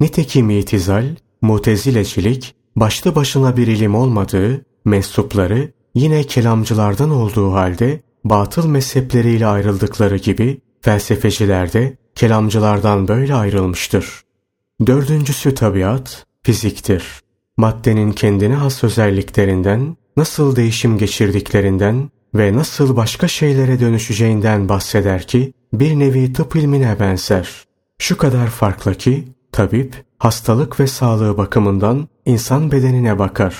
Nitekim 0.00 0.50
itizal, 0.50 1.04
mutezilecilik 1.40 2.54
başlı 2.76 3.14
başına 3.14 3.56
bir 3.56 3.66
ilim 3.66 3.94
olmadığı, 3.94 4.64
mensupları 4.84 5.72
yine 5.94 6.24
kelamcılardan 6.24 7.10
olduğu 7.10 7.52
halde 7.52 8.00
batıl 8.24 8.66
mezhepleriyle 8.66 9.46
ayrıldıkları 9.46 10.16
gibi 10.16 10.60
felsefeciler 10.80 11.72
de 11.72 11.96
kelamcılardan 12.14 13.08
böyle 13.08 13.34
ayrılmıştır. 13.34 14.22
Dördüncüsü 14.86 15.54
tabiat, 15.54 16.26
fiziktir. 16.42 17.04
Maddenin 17.56 18.12
kendine 18.12 18.54
has 18.54 18.84
özelliklerinden, 18.84 19.96
nasıl 20.16 20.56
değişim 20.56 20.98
geçirdiklerinden 20.98 22.10
ve 22.34 22.56
nasıl 22.56 22.96
başka 22.96 23.28
şeylere 23.28 23.80
dönüşeceğinden 23.80 24.68
bahseder 24.68 25.26
ki 25.26 25.52
bir 25.72 25.98
nevi 25.98 26.32
tıp 26.32 26.56
ilmine 26.56 27.00
benzer. 27.00 27.64
Şu 27.98 28.18
kadar 28.18 28.46
farklı 28.46 28.94
ki 28.94 29.24
tabip 29.52 30.04
hastalık 30.18 30.80
ve 30.80 30.86
sağlığı 30.86 31.38
bakımından 31.38 32.08
insan 32.26 32.72
bedenine 32.72 33.18
bakar. 33.18 33.56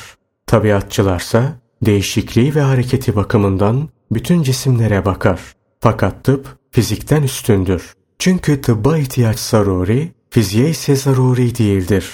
Tabiatçılarsa 0.46 1.52
değişikliği 1.82 2.54
ve 2.54 2.60
hareketi 2.60 3.16
bakımından 3.16 3.88
bütün 4.12 4.42
cisimlere 4.42 5.04
bakar. 5.04 5.40
Fakat 5.80 6.24
tıp 6.24 6.58
fizikten 6.70 7.22
üstündür. 7.22 7.92
Çünkü 8.18 8.60
tıbba 8.60 8.98
ihtiyaç 8.98 9.38
zaruri, 9.38 10.12
fiziğe 10.30 10.68
ise 10.68 10.96
zaruri 10.96 11.58
değildir. 11.58 12.06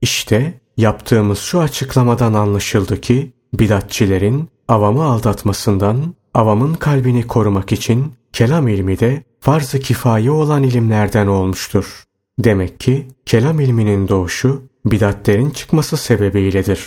İşte 0.00 0.60
yaptığımız 0.76 1.38
şu 1.38 1.60
açıklamadan 1.60 2.34
anlaşıldı 2.34 3.00
ki 3.00 3.32
bidatçilerin 3.58 4.48
avamı 4.68 5.04
aldatmasından, 5.04 6.14
avamın 6.34 6.74
kalbini 6.74 7.26
korumak 7.26 7.72
için 7.72 8.12
kelam 8.32 8.68
ilmi 8.68 8.98
de 8.98 9.24
farz-ı 9.40 9.80
kifaye 9.80 10.30
olan 10.30 10.62
ilimlerden 10.62 11.26
olmuştur. 11.26 12.02
Demek 12.38 12.80
ki 12.80 13.08
kelam 13.26 13.60
ilminin 13.60 14.08
doğuşu 14.08 14.62
bidatlerin 14.84 15.50
çıkması 15.50 15.96
sebebiyledir. 15.96 16.80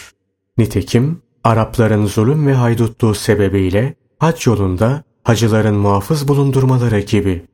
Nitekim 0.57 1.21
Arapların 1.43 2.05
zulüm 2.05 2.47
ve 2.47 2.53
haydutluğu 2.53 3.13
sebebiyle 3.13 3.95
hac 4.19 4.47
yolunda 4.47 5.03
hacıların 5.23 5.75
muhafız 5.75 6.27
bulundurmaları 6.27 6.99
gibi. 6.99 7.45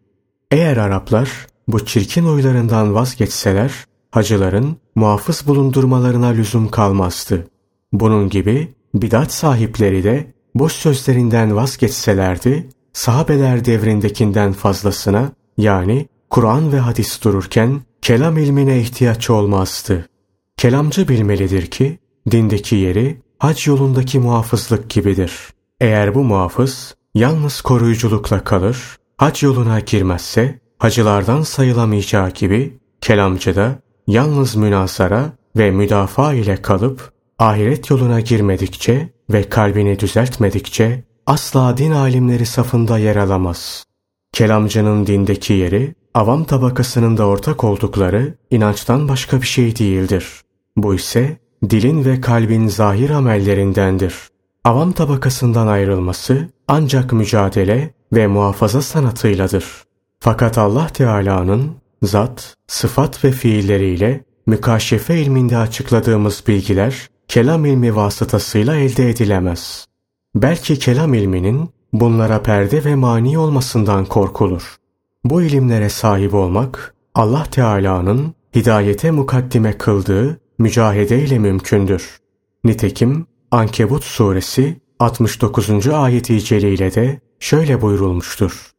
Eğer 0.51 0.77
Araplar 0.77 1.47
bu 1.67 1.85
çirkin 1.85 2.25
oylarından 2.25 2.95
vazgeçseler, 2.95 3.71
hacıların 4.11 4.77
muhafız 4.95 5.47
bulundurmalarına 5.47 6.27
lüzum 6.27 6.69
kalmazdı. 6.69 7.47
Bunun 7.93 8.29
gibi 8.29 8.74
bidat 8.95 9.31
sahipleri 9.31 10.03
de 10.03 10.33
boş 10.55 10.73
sözlerinden 10.73 11.55
vazgeçselerdi, 11.55 12.69
sahabeler 12.93 13.65
devrindekinden 13.65 14.53
fazlasına 14.53 15.31
yani 15.57 16.07
Kur'an 16.29 16.73
ve 16.73 16.79
hadis 16.79 17.23
dururken 17.23 17.81
kelam 18.01 18.37
ilmine 18.37 18.79
ihtiyaç 18.79 19.29
olmazdı. 19.29 20.05
Kelamcı 20.57 21.07
bilmelidir 21.07 21.65
ki 21.65 21.99
dindeki 22.31 22.75
yeri 22.75 23.21
hac 23.39 23.67
yolundaki 23.67 24.19
muhafızlık 24.19 24.89
gibidir. 24.89 25.31
Eğer 25.81 26.15
bu 26.15 26.23
muhafız 26.23 26.95
yalnız 27.15 27.61
koruyuculukla 27.61 28.43
kalır, 28.43 28.97
hac 29.17 29.43
yoluna 29.43 29.79
girmezse 29.79 30.59
hacılardan 30.79 31.41
sayılamayacağı 31.41 32.29
gibi 32.29 32.77
kelamcı 33.01 33.55
da 33.55 33.79
yalnız 34.07 34.55
münasara 34.55 35.31
ve 35.57 35.71
müdafaa 35.71 36.33
ile 36.33 36.61
kalıp 36.61 37.14
ahiret 37.39 37.89
yoluna 37.89 38.19
girmedikçe 38.19 39.09
ve 39.29 39.49
kalbini 39.49 39.99
düzeltmedikçe 39.99 41.03
asla 41.25 41.77
din 41.77 41.91
alimleri 41.91 42.45
safında 42.45 42.97
yer 42.97 43.15
alamaz. 43.15 43.83
Kelamcının 44.33 45.07
dindeki 45.07 45.53
yeri 45.53 45.95
avam 46.13 46.43
tabakasının 46.43 47.17
da 47.17 47.25
ortak 47.27 47.63
oldukları 47.63 48.33
inançtan 48.51 49.07
başka 49.07 49.41
bir 49.41 49.47
şey 49.47 49.77
değildir. 49.77 50.41
Bu 50.77 50.95
ise 50.95 51.37
dilin 51.69 52.05
ve 52.05 52.21
kalbin 52.21 52.67
zahir 52.67 53.09
amellerindendir. 53.09 54.15
Avam 54.63 54.91
tabakasından 54.91 55.67
ayrılması 55.67 56.49
ancak 56.67 57.13
mücadele 57.13 57.93
ve 58.13 58.27
muhafaza 58.27 58.81
sanatıyladır. 58.81 59.65
Fakat 60.19 60.57
Allah 60.57 60.87
Teala'nın 60.87 61.71
zat, 62.01 62.55
sıfat 62.67 63.25
ve 63.25 63.31
fiilleriyle 63.31 64.23
mükaşefe 64.47 65.17
ilminde 65.21 65.57
açıkladığımız 65.57 66.43
bilgiler 66.47 67.09
kelam 67.27 67.65
ilmi 67.65 67.95
vasıtasıyla 67.95 68.75
elde 68.75 69.09
edilemez. 69.09 69.85
Belki 70.35 70.79
kelam 70.79 71.13
ilminin 71.13 71.69
bunlara 71.93 72.41
perde 72.41 72.83
ve 72.85 72.95
mani 72.95 73.37
olmasından 73.37 74.05
korkulur. 74.05 74.75
Bu 75.23 75.41
ilimlere 75.41 75.89
sahip 75.89 76.33
olmak 76.33 76.95
Allah 77.15 77.43
Teala'nın 77.43 78.33
hidayete 78.55 79.11
mukaddime 79.11 79.77
kıldığı 79.77 80.39
mücahede 80.59 81.23
ile 81.23 81.39
mümkündür. 81.39 82.19
Nitekim 82.63 83.25
Ankebut 83.51 84.03
suresi 84.03 84.81
69. 84.99 85.87
ayeti 85.87 86.43
celiyle 86.43 86.95
de 86.95 87.19
şöyle 87.39 87.81
buyurulmuştur. 87.81 88.71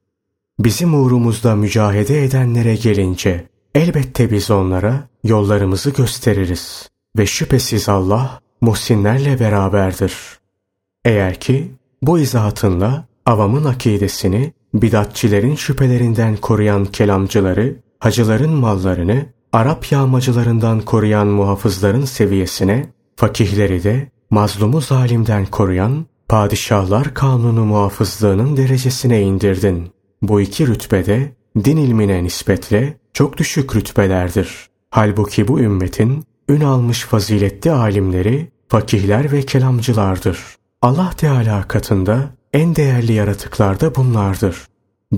Bizim 0.59 0.95
uğrumuzda 0.95 1.57
mücahede 1.57 2.25
edenlere 2.25 2.75
gelince 2.75 3.49
elbette 3.75 4.31
biz 4.31 4.51
onlara 4.51 5.09
yollarımızı 5.25 5.91
gösteririz 5.91 6.89
ve 7.19 7.27
şüphesiz 7.27 7.89
Allah 7.89 8.41
muhsinlerle 8.61 9.41
beraberdir. 9.41 10.15
Eğer 11.05 11.41
ki 11.41 11.73
bu 12.03 12.19
izahatınla 12.19 13.05
avamın 13.27 13.65
akidesini 13.65 14.53
bidatçilerin 14.75 15.55
şüphelerinden 15.55 16.37
koruyan 16.37 16.85
kelamcıları, 16.85 17.77
hacıların 17.99 18.53
mallarını 18.53 19.27
Arap 19.53 19.93
yağmacılarından 19.93 20.81
koruyan 20.81 21.27
muhafızların 21.27 22.05
seviyesine, 22.05 22.93
fakihleri 23.17 23.85
de 23.85 24.11
mazlumu 24.31 24.81
zalimden 24.81 25.47
koruyan 25.47 26.07
padişahlar 26.29 27.15
kanunu 27.15 27.65
muhafızlığının 27.65 28.57
derecesine 28.57 29.23
indirdin. 29.23 29.89
Bu 30.23 30.41
iki 30.41 30.67
rütbede 30.67 31.33
din 31.65 31.77
ilmine 31.77 32.25
nispetle 32.25 32.97
çok 33.13 33.39
düşük 33.39 33.77
rütbelerdir. 33.77 34.69
Halbuki 34.91 35.49
bu 35.49 35.61
ümmetin 35.61 36.25
ün 36.49 36.61
almış 36.61 37.01
faziletli 37.01 37.73
alimleri, 37.73 38.49
fakihler 38.69 39.33
ve 39.33 39.43
kelamcılardır. 39.43 40.39
Allah 40.83 41.11
Teala 41.17 41.69
katında 41.69 42.31
en 42.53 42.77
değerli 42.77 43.13
yaratıklar 43.13 43.81
da 43.81 43.95
bunlardır. 43.95 44.67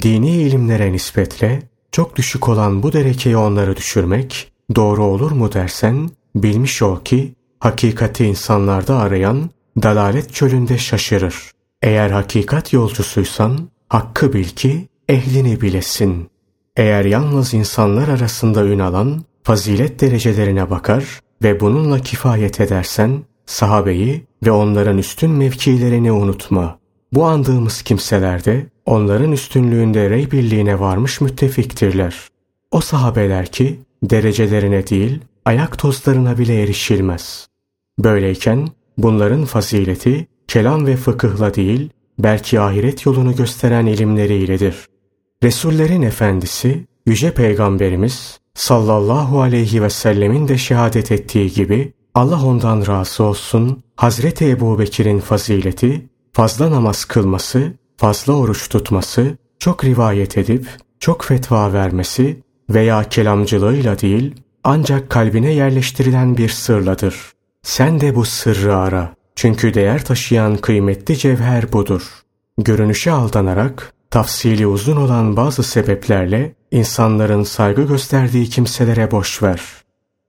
Dini 0.02 0.30
ilimlere 0.30 0.92
nispetle 0.92 1.62
çok 1.92 2.16
düşük 2.16 2.48
olan 2.48 2.82
bu 2.82 2.92
derekeyi 2.92 3.36
onları 3.36 3.76
düşürmek 3.76 4.52
doğru 4.76 5.04
olur 5.04 5.30
mu 5.30 5.52
dersen 5.52 6.10
bilmiş 6.34 6.82
ol 6.82 7.00
ki 7.04 7.34
hakikati 7.60 8.24
insanlarda 8.24 8.98
arayan 8.98 9.50
dalalet 9.82 10.34
çölünde 10.34 10.78
şaşırır. 10.78 11.50
Eğer 11.82 12.10
hakikat 12.10 12.72
yolcusuysan 12.72 13.68
hakkı 13.88 14.32
bil 14.32 14.44
ki 14.44 14.88
ehlini 15.08 15.60
bilesin. 15.60 16.30
Eğer 16.76 17.04
yalnız 17.04 17.54
insanlar 17.54 18.08
arasında 18.08 18.64
ün 18.64 18.78
alan 18.78 19.24
fazilet 19.48 20.00
derecelerine 20.00 20.70
bakar 20.70 21.20
ve 21.42 21.60
bununla 21.60 21.98
kifayet 21.98 22.60
edersen 22.60 23.22
sahabeyi 23.46 24.24
ve 24.46 24.50
onların 24.50 24.98
üstün 24.98 25.30
mevkilerini 25.30 26.12
unutma. 26.12 26.78
Bu 27.12 27.24
andığımız 27.24 27.82
kimseler 27.82 28.44
de 28.44 28.66
onların 28.86 29.32
üstünlüğünde 29.32 30.10
rey 30.10 30.30
birliğine 30.30 30.80
varmış 30.80 31.20
müttefiktirler. 31.20 32.28
O 32.70 32.80
sahabeler 32.80 33.46
ki 33.46 33.80
derecelerine 34.02 34.86
değil, 34.86 35.20
ayak 35.44 35.78
tozlarına 35.78 36.38
bile 36.38 36.62
erişilmez. 36.62 37.48
Böyleyken 37.98 38.68
bunların 38.98 39.44
fazileti 39.44 40.26
kelam 40.48 40.86
ve 40.86 40.96
fıkıhla 40.96 41.54
değil, 41.54 41.90
belki 42.18 42.60
ahiret 42.60 43.06
yolunu 43.06 43.36
gösteren 43.36 43.86
ilimleriyledir. 43.86 44.86
Resullerin 45.42 46.02
efendisi, 46.02 46.86
Yüce 47.06 47.34
Peygamberimiz 47.34 48.37
sallallahu 48.58 49.42
aleyhi 49.42 49.82
ve 49.82 49.90
sellemin 49.90 50.48
de 50.48 50.58
şehadet 50.58 51.12
ettiği 51.12 51.52
gibi 51.52 51.92
Allah 52.14 52.44
ondan 52.44 52.86
razı 52.86 53.24
olsun 53.24 53.82
Hazreti 53.96 54.48
Ebu 54.48 54.78
Bekir'in 54.78 55.20
fazileti, 55.20 56.06
fazla 56.32 56.70
namaz 56.70 57.04
kılması, 57.04 57.72
fazla 57.96 58.32
oruç 58.32 58.68
tutması, 58.68 59.36
çok 59.58 59.84
rivayet 59.84 60.38
edip, 60.38 60.68
çok 61.00 61.24
fetva 61.24 61.72
vermesi 61.72 62.42
veya 62.70 63.04
kelamcılığıyla 63.04 63.98
değil, 63.98 64.34
ancak 64.64 65.10
kalbine 65.10 65.52
yerleştirilen 65.52 66.36
bir 66.36 66.48
sırladır. 66.48 67.32
Sen 67.62 68.00
de 68.00 68.14
bu 68.14 68.24
sırrı 68.24 68.76
ara. 68.76 69.14
Çünkü 69.36 69.74
değer 69.74 70.04
taşıyan 70.04 70.56
kıymetli 70.56 71.16
cevher 71.16 71.72
budur. 71.72 72.02
Görünüşe 72.58 73.10
aldanarak, 73.12 73.92
tafsili 74.10 74.66
uzun 74.66 74.96
olan 74.96 75.36
bazı 75.36 75.62
sebeplerle 75.62 76.54
insanların 76.70 77.42
saygı 77.42 77.82
gösterdiği 77.82 78.48
kimselere 78.48 79.10
boş 79.10 79.42
ver. 79.42 79.62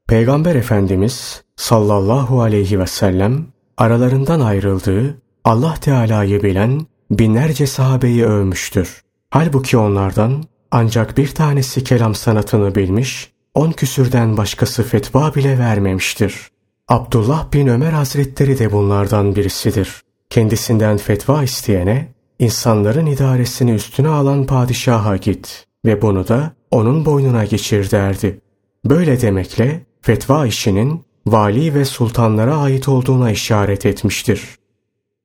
Peygamber 0.08 0.56
Efendimiz 0.56 1.44
sallallahu 1.56 2.42
aleyhi 2.42 2.80
ve 2.80 2.88
sellem 2.88 3.46
aralarından 3.78 4.40
ayrıldığı 4.40 5.22
Allah 5.44 5.74
Teala'yı 5.74 6.44
bilen 6.44 6.82
binlerce 7.12 7.68
sahabeyi 7.68 8.26
övmüştür. 8.26 9.02
Halbuki 9.30 9.78
onlardan 9.78 10.44
ancak 10.72 11.18
bir 11.18 11.28
tanesi 11.28 11.84
kelam 11.84 12.16
sanatını 12.16 12.76
bilmiş, 12.76 13.32
on 13.54 13.72
küsürden 13.72 14.38
başkası 14.38 14.84
fetva 14.84 15.36
bile 15.36 15.60
vermemiştir. 15.60 16.48
Abdullah 16.88 17.54
bin 17.54 17.68
Ömer 17.68 17.92
Hazretleri 17.92 18.60
de 18.60 18.72
bunlardan 18.72 19.36
birisidir. 19.36 20.02
Kendisinden 20.30 20.98
fetva 20.98 21.44
isteyene, 21.44 22.14
insanların 22.40 23.06
idaresini 23.06 23.72
üstüne 23.72 24.08
alan 24.08 24.46
padişaha 24.46 25.18
git 25.18 25.66
ve 25.86 26.02
bunu 26.02 26.28
da 26.28 26.52
onun 26.72 27.06
boynuna 27.06 27.46
geçir 27.46 27.92
derdi. 27.92 28.42
Böyle 28.86 29.22
demekle 29.22 29.86
fetva 30.02 30.46
işinin 30.46 31.04
vali 31.28 31.74
ve 31.74 31.86
sultanlara 31.86 32.58
ait 32.58 32.88
olduğuna 32.88 33.32
işaret 33.32 33.86
etmiştir. 33.86 34.56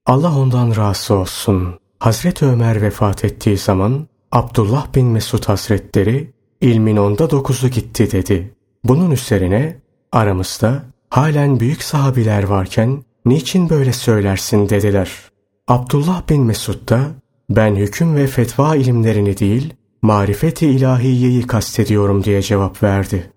Allah 0.06 0.38
ondan 0.38 0.76
razı 0.76 1.14
olsun. 1.14 1.74
Hazreti 1.98 2.44
Ömer 2.44 2.82
vefat 2.82 3.24
ettiği 3.24 3.58
zaman 3.58 4.06
Abdullah 4.32 4.94
bin 4.94 5.06
Mesud 5.06 5.44
Hazretleri 5.44 6.32
ilmin 6.60 6.96
onda 6.96 7.30
dokuzu 7.30 7.68
gitti 7.68 8.12
dedi. 8.12 8.54
Bunun 8.84 9.10
üzerine 9.10 9.76
aramızda 10.12 10.82
halen 11.10 11.60
büyük 11.60 11.82
sahabiler 11.82 12.42
varken 12.42 13.04
niçin 13.26 13.70
böyle 13.70 13.92
söylersin 13.92 14.68
dediler. 14.68 15.10
Abdullah 15.68 16.28
bin 16.28 16.42
Mesud 16.42 16.88
da 16.88 17.00
ben 17.50 17.76
hüküm 17.76 18.16
ve 18.16 18.26
fetva 18.26 18.76
ilimlerini 18.76 19.38
değil 19.38 19.74
marifeti 20.02 20.66
ilahiyeyi 20.66 21.46
kastediyorum 21.46 22.24
diye 22.24 22.42
cevap 22.42 22.82
verdi. 22.82 23.32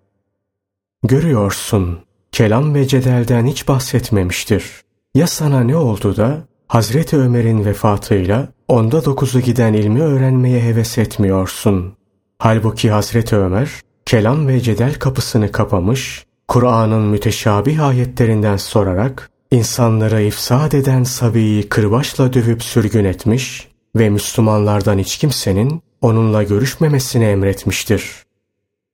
Görüyorsun, 1.03 1.99
kelam 2.31 2.75
ve 2.75 2.87
cedelden 2.87 3.45
hiç 3.45 3.67
bahsetmemiştir. 3.67 4.81
Ya 5.15 5.27
sana 5.27 5.63
ne 5.63 5.75
oldu 5.75 6.17
da 6.17 6.37
Hazreti 6.67 7.17
Ömer'in 7.17 7.65
vefatıyla 7.65 8.47
onda 8.67 9.05
dokuzu 9.05 9.39
giden 9.39 9.73
ilmi 9.73 10.01
öğrenmeye 10.01 10.61
heves 10.61 10.97
etmiyorsun. 10.97 11.93
Halbuki 12.39 12.91
Hazreti 12.91 13.35
Ömer, 13.35 13.71
kelam 14.05 14.47
ve 14.47 14.59
cedel 14.59 14.93
kapısını 14.93 15.51
kapamış, 15.51 16.25
Kur'an'ın 16.47 17.01
müteşabih 17.01 17.87
ayetlerinden 17.87 18.57
sorarak, 18.57 19.31
insanları 19.51 20.21
ifsad 20.21 20.71
eden 20.71 21.03
Sabi'yi 21.03 21.69
kırbaçla 21.69 22.33
dövüp 22.33 22.63
sürgün 22.63 23.05
etmiş 23.05 23.67
ve 23.95 24.09
Müslümanlardan 24.09 24.99
hiç 24.99 25.17
kimsenin 25.17 25.81
onunla 26.01 26.43
görüşmemesini 26.43 27.25
emretmiştir. 27.25 28.11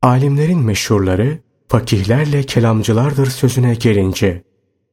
Alimlerin 0.01 0.59
meşhurları, 0.59 1.39
fakihlerle 1.67 2.43
kelamcılardır 2.43 3.25
sözüne 3.25 3.75
gelince, 3.75 4.43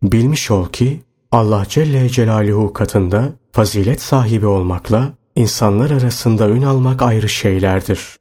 bilmiş 0.03 0.51
ol 0.51 0.69
ki 0.69 1.01
Allah 1.33 1.65
Celle 1.69 2.09
Celaluhu 2.09 2.73
katında 2.73 3.33
fazilet 3.53 4.03
sahibi 4.03 4.47
olmakla 4.47 5.13
insanlar 5.37 5.91
arasında 5.91 6.49
ün 6.49 6.63
almak 6.63 7.03
ayrı 7.03 7.29
şeylerdir. 7.29 8.17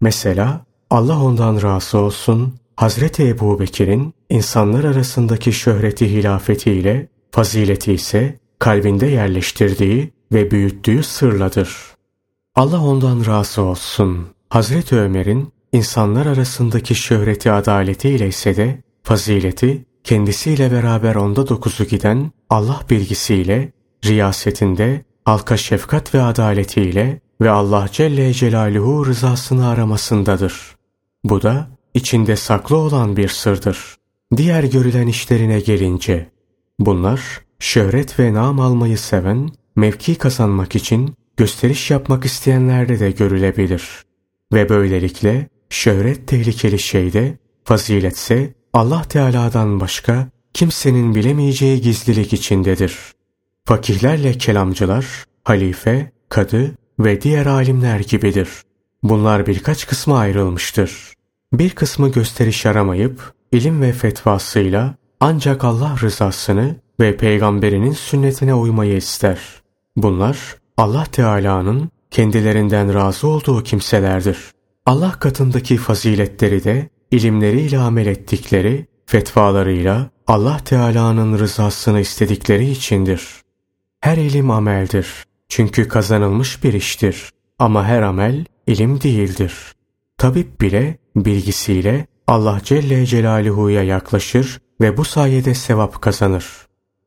Mesela 0.00 0.64
Allah 0.90 1.22
ondan 1.22 1.62
razı 1.62 1.98
olsun 1.98 2.59
Hazreti 2.80 3.28
Ebu 3.28 3.60
Bekir'in 3.60 4.14
insanlar 4.30 4.84
arasındaki 4.84 5.52
şöhreti 5.52 6.10
hilafetiyle 6.10 7.08
fazileti 7.30 7.92
ise 7.92 8.38
kalbinde 8.58 9.06
yerleştirdiği 9.06 10.12
ve 10.32 10.50
büyüttüğü 10.50 11.02
sırladır. 11.02 11.76
Allah 12.54 12.84
ondan 12.84 13.26
razı 13.26 13.62
olsun. 13.62 14.26
Hazreti 14.48 14.96
Ömer'in 14.96 15.52
insanlar 15.72 16.26
arasındaki 16.26 16.94
şöhreti 16.94 17.52
adaletiyle 17.52 18.28
ise 18.28 18.56
de 18.56 18.82
fazileti 19.02 19.84
kendisiyle 20.04 20.72
beraber 20.72 21.14
onda 21.14 21.48
dokuzu 21.48 21.84
giden 21.84 22.30
Allah 22.50 22.80
bilgisiyle, 22.90 23.72
riyasetinde, 24.04 25.04
halka 25.24 25.56
şefkat 25.56 26.14
ve 26.14 26.22
adaletiyle 26.22 27.20
ve 27.40 27.50
Allah 27.50 27.88
Celle 27.92 28.32
Celaluhu 28.32 29.06
rızasını 29.06 29.68
aramasındadır. 29.68 30.76
Bu 31.24 31.42
da 31.42 31.79
içinde 31.94 32.36
saklı 32.36 32.76
olan 32.76 33.16
bir 33.16 33.28
sırdır. 33.28 33.96
Diğer 34.36 34.64
görülen 34.64 35.06
işlerine 35.06 35.60
gelince, 35.60 36.30
bunlar 36.78 37.20
şöhret 37.58 38.18
ve 38.18 38.34
nam 38.34 38.60
almayı 38.60 38.98
seven, 38.98 39.50
mevki 39.76 40.14
kazanmak 40.14 40.76
için 40.76 41.14
gösteriş 41.36 41.90
yapmak 41.90 42.24
isteyenlerde 42.24 43.00
de 43.00 43.10
görülebilir. 43.10 44.04
Ve 44.52 44.68
böylelikle 44.68 45.48
şöhret 45.70 46.28
tehlikeli 46.28 46.78
şeyde, 46.78 47.38
faziletse 47.64 48.54
Allah 48.72 49.02
Teala'dan 49.02 49.80
başka 49.80 50.28
kimsenin 50.54 51.14
bilemeyeceği 51.14 51.80
gizlilik 51.80 52.32
içindedir. 52.32 52.98
Fakihlerle 53.64 54.38
kelamcılar, 54.38 55.06
halife, 55.44 56.12
kadı 56.28 56.74
ve 56.98 57.20
diğer 57.20 57.46
alimler 57.46 58.00
gibidir. 58.00 58.48
Bunlar 59.02 59.46
birkaç 59.46 59.86
kısma 59.86 60.18
ayrılmıştır. 60.18 61.12
Bir 61.52 61.70
kısmı 61.70 62.12
gösteriş 62.12 62.66
aramayıp 62.66 63.32
ilim 63.52 63.82
ve 63.82 63.92
fetvasıyla 63.92 64.94
ancak 65.20 65.64
Allah 65.64 65.96
rızasını 66.00 66.76
ve 67.00 67.16
peygamberinin 67.16 67.92
sünnetine 67.92 68.54
uymayı 68.54 68.96
ister. 68.96 69.38
Bunlar 69.96 70.56
Allah 70.76 71.04
Teala'nın 71.04 71.90
kendilerinden 72.10 72.94
razı 72.94 73.28
olduğu 73.28 73.62
kimselerdir. 73.62 74.38
Allah 74.86 75.12
katındaki 75.12 75.76
faziletleri 75.76 76.64
de 76.64 76.88
ilimleriyle 77.10 77.78
amel 77.78 78.06
ettikleri, 78.06 78.86
fetvalarıyla 79.06 80.10
Allah 80.26 80.58
Teala'nın 80.64 81.38
rızasını 81.38 82.00
istedikleri 82.00 82.70
içindir. 82.70 83.28
Her 84.00 84.16
ilim 84.16 84.50
ameldir. 84.50 85.24
Çünkü 85.48 85.88
kazanılmış 85.88 86.64
bir 86.64 86.72
iştir. 86.72 87.30
Ama 87.58 87.84
her 87.84 88.02
amel 88.02 88.44
ilim 88.66 89.00
değildir. 89.00 89.52
Tabip 90.18 90.60
bile 90.60 90.99
bilgisiyle 91.16 92.06
Allah 92.26 92.60
Celle 92.64 93.06
Celaluhu'ya 93.06 93.82
yaklaşır 93.82 94.60
ve 94.80 94.96
bu 94.96 95.04
sayede 95.04 95.54
sevap 95.54 96.02
kazanır. 96.02 96.46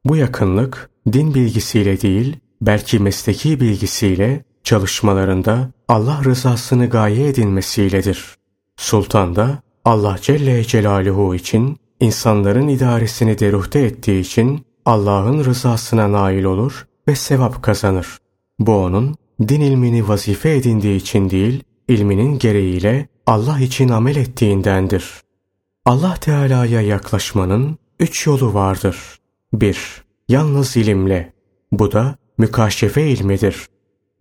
Bu 0.06 0.16
yakınlık 0.16 0.90
din 1.14 1.34
bilgisiyle 1.34 2.02
değil, 2.02 2.38
belki 2.62 3.00
mesleki 3.00 3.60
bilgisiyle 3.60 4.44
çalışmalarında 4.64 5.72
Allah 5.88 6.22
rızasını 6.24 6.90
gaye 6.90 7.28
edinmesiyledir. 7.28 8.36
Sultan 8.78 9.36
da 9.36 9.62
Allah 9.86 10.18
Celle 10.22 10.64
Celaluhu 10.64 11.36
için 11.36 11.78
insanların 12.00 12.68
idaresini 12.68 13.40
deruhte 13.40 13.80
ettiği 13.80 14.20
için 14.20 14.66
Allah'ın 14.86 15.46
rızasına 15.46 16.12
nail 16.12 16.44
olur 16.44 16.88
ve 17.08 17.16
sevap 17.16 17.64
kazanır. 17.64 18.18
Bu 18.60 18.76
onun 18.76 19.16
din 19.42 19.62
ilmini 19.62 20.08
vazife 20.08 20.56
edindiği 20.56 20.98
için 20.98 21.30
değil, 21.30 21.64
ilminin 21.88 22.40
gereğiyle 22.40 23.08
Allah 23.28 23.60
için 23.60 23.90
amel 23.90 24.16
ettiğindendir. 24.16 25.22
Allah 25.86 26.16
Teala'ya 26.16 26.82
yaklaşmanın 26.82 27.78
üç 28.00 28.28
yolu 28.28 28.54
vardır. 28.54 28.98
1. 29.54 30.04
Yalnız 30.30 30.78
ilimle. 30.78 31.34
Bu 31.72 31.92
da 31.92 32.16
mükaşefe 32.38 33.08
ilmidir. 33.08 33.68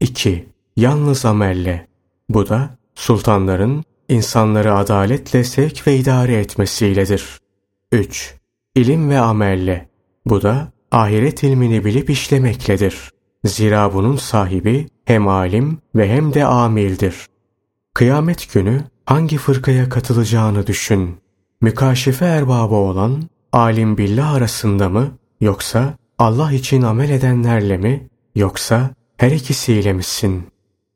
2. 0.00 0.48
Yalnız 0.76 1.24
amelle. 1.24 1.88
Bu 2.28 2.48
da 2.48 2.78
sultanların 2.94 3.84
insanları 4.08 4.74
adaletle 4.74 5.44
sevk 5.44 5.86
ve 5.86 5.96
idare 5.96 6.34
etmesiyledir. 6.34 7.40
3. 7.92 8.34
İlim 8.74 9.10
ve 9.10 9.18
amelle. 9.18 9.88
Bu 10.26 10.42
da 10.42 10.72
ahiret 10.90 11.42
ilmini 11.42 11.84
bilip 11.84 12.10
işlemekledir. 12.10 13.10
Zira 13.44 13.94
bunun 13.94 14.16
sahibi 14.16 14.88
hem 15.04 15.28
alim 15.28 15.78
ve 15.94 16.08
hem 16.08 16.34
de 16.34 16.44
amildir. 16.44 17.26
Kıyamet 17.94 18.52
günü 18.52 18.91
hangi 19.06 19.38
fırkaya 19.38 19.88
katılacağını 19.88 20.66
düşün. 20.66 21.16
Mükaşefe 21.60 22.24
erbabı 22.24 22.74
olan 22.74 23.22
alim 23.52 23.98
billah 23.98 24.34
arasında 24.34 24.88
mı 24.88 25.18
yoksa 25.40 25.94
Allah 26.18 26.52
için 26.52 26.82
amel 26.82 27.10
edenlerle 27.10 27.76
mi 27.76 28.08
yoksa 28.34 28.90
her 29.16 29.30
ikisiyle 29.30 29.92
misin? 29.92 30.46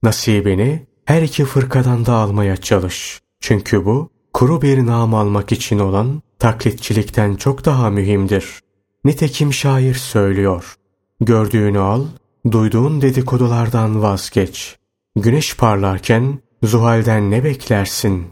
Nasibini 0.03 0.87
her 1.05 1.23
iki 1.23 1.45
fırkadan 1.45 2.07
da 2.07 2.13
almaya 2.13 2.57
çalış. 2.57 3.21
Çünkü 3.41 3.85
bu 3.85 4.11
kuru 4.33 4.63
bir 4.63 4.87
nam 4.87 5.15
almak 5.15 5.53
için 5.53 5.79
olan 5.79 6.23
taklitçilikten 6.39 7.37
çok 7.37 7.65
daha 7.65 7.91
mühimdir. 7.91 8.61
Nitekim 9.05 9.53
şair 9.53 9.95
söylüyor. 9.95 10.77
Gördüğünü 11.21 11.79
al, 11.79 12.05
duyduğun 12.51 13.01
dedikodulardan 13.01 14.03
vazgeç. 14.03 14.77
Güneş 15.17 15.57
parlarken 15.57 16.39
zuhalden 16.67 17.31
ne 17.31 17.45
beklersin? 17.45 18.27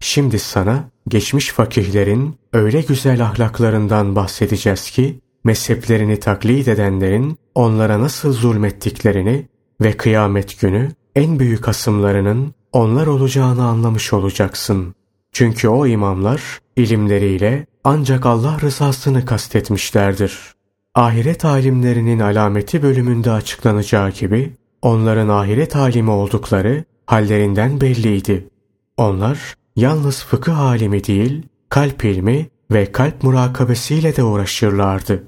Şimdi 0.00 0.38
sana 0.38 0.90
geçmiş 1.08 1.50
fakihlerin 1.50 2.36
öyle 2.52 2.80
güzel 2.80 3.24
ahlaklarından 3.24 4.16
bahsedeceğiz 4.16 4.90
ki, 4.90 5.20
mezheplerini 5.44 6.20
taklit 6.20 6.68
edenlerin 6.68 7.38
onlara 7.54 8.00
nasıl 8.00 8.32
zulmettiklerini 8.32 9.48
ve 9.80 9.96
kıyamet 9.96 10.60
günü 10.60 10.88
en 11.14 11.38
büyük 11.38 11.68
asımlarının 11.68 12.54
onlar 12.72 13.06
olacağını 13.06 13.64
anlamış 13.64 14.12
olacaksın. 14.12 14.94
Çünkü 15.32 15.68
o 15.68 15.86
imamlar 15.86 16.42
ilimleriyle 16.76 17.66
ancak 17.84 18.26
Allah 18.26 18.60
rızasını 18.60 19.26
kastetmişlerdir. 19.26 20.54
Ahiret 20.94 21.44
alimlerinin 21.44 22.20
alameti 22.20 22.82
bölümünde 22.82 23.30
açıklanacağı 23.30 24.10
gibi 24.10 24.52
onların 24.82 25.28
ahiret 25.28 25.76
alimi 25.76 26.10
oldukları 26.10 26.84
hallerinden 27.06 27.80
belliydi. 27.80 28.48
Onlar 28.96 29.54
yalnız 29.76 30.24
fıkıh 30.24 30.60
alimi 30.60 31.04
değil, 31.04 31.42
kalp 31.68 32.04
ilmi 32.04 32.48
ve 32.70 32.92
kalp 32.92 33.22
murakabesiyle 33.22 34.16
de 34.16 34.22
uğraşırlardı. 34.22 35.24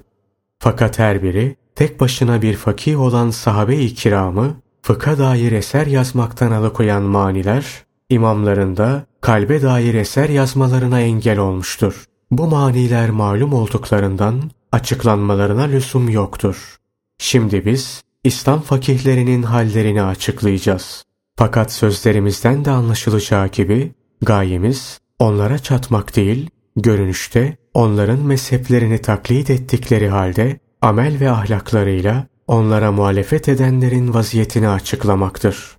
Fakat 0.59 0.99
her 0.99 1.23
biri 1.23 1.55
tek 1.75 1.99
başına 1.99 2.41
bir 2.41 2.55
fakih 2.55 3.01
olan 3.01 3.29
sahabe-i 3.29 3.93
kiramı 3.93 4.61
fıkha 4.81 5.17
dair 5.17 5.51
eser 5.51 5.87
yazmaktan 5.87 6.51
alıkoyan 6.51 7.03
maniler, 7.03 7.65
imamlarında 8.09 9.05
kalbe 9.21 9.61
dair 9.61 9.93
eser 9.93 10.29
yazmalarına 10.29 11.01
engel 11.01 11.39
olmuştur. 11.39 12.05
Bu 12.31 12.47
maniler 12.47 13.09
malum 13.09 13.53
olduklarından 13.53 14.51
açıklanmalarına 14.71 15.63
lüzum 15.63 16.09
yoktur. 16.09 16.77
Şimdi 17.17 17.65
biz 17.65 18.03
İslam 18.23 18.61
fakihlerinin 18.61 19.43
hallerini 19.43 20.03
açıklayacağız. 20.03 21.03
Fakat 21.37 21.71
sözlerimizden 21.71 22.65
de 22.65 22.71
anlaşılacağı 22.71 23.47
gibi 23.47 23.91
gayemiz 24.21 24.99
onlara 25.19 25.59
çatmak 25.59 26.15
değil, 26.15 26.49
görünüşte 26.75 27.57
onların 27.73 28.19
mezheplerini 28.19 29.01
taklit 29.01 29.49
ettikleri 29.49 30.09
halde 30.09 30.59
amel 30.81 31.19
ve 31.19 31.31
ahlaklarıyla 31.31 32.27
onlara 32.47 32.91
muhalefet 32.91 33.49
edenlerin 33.49 34.13
vaziyetini 34.13 34.69
açıklamaktır. 34.69 35.77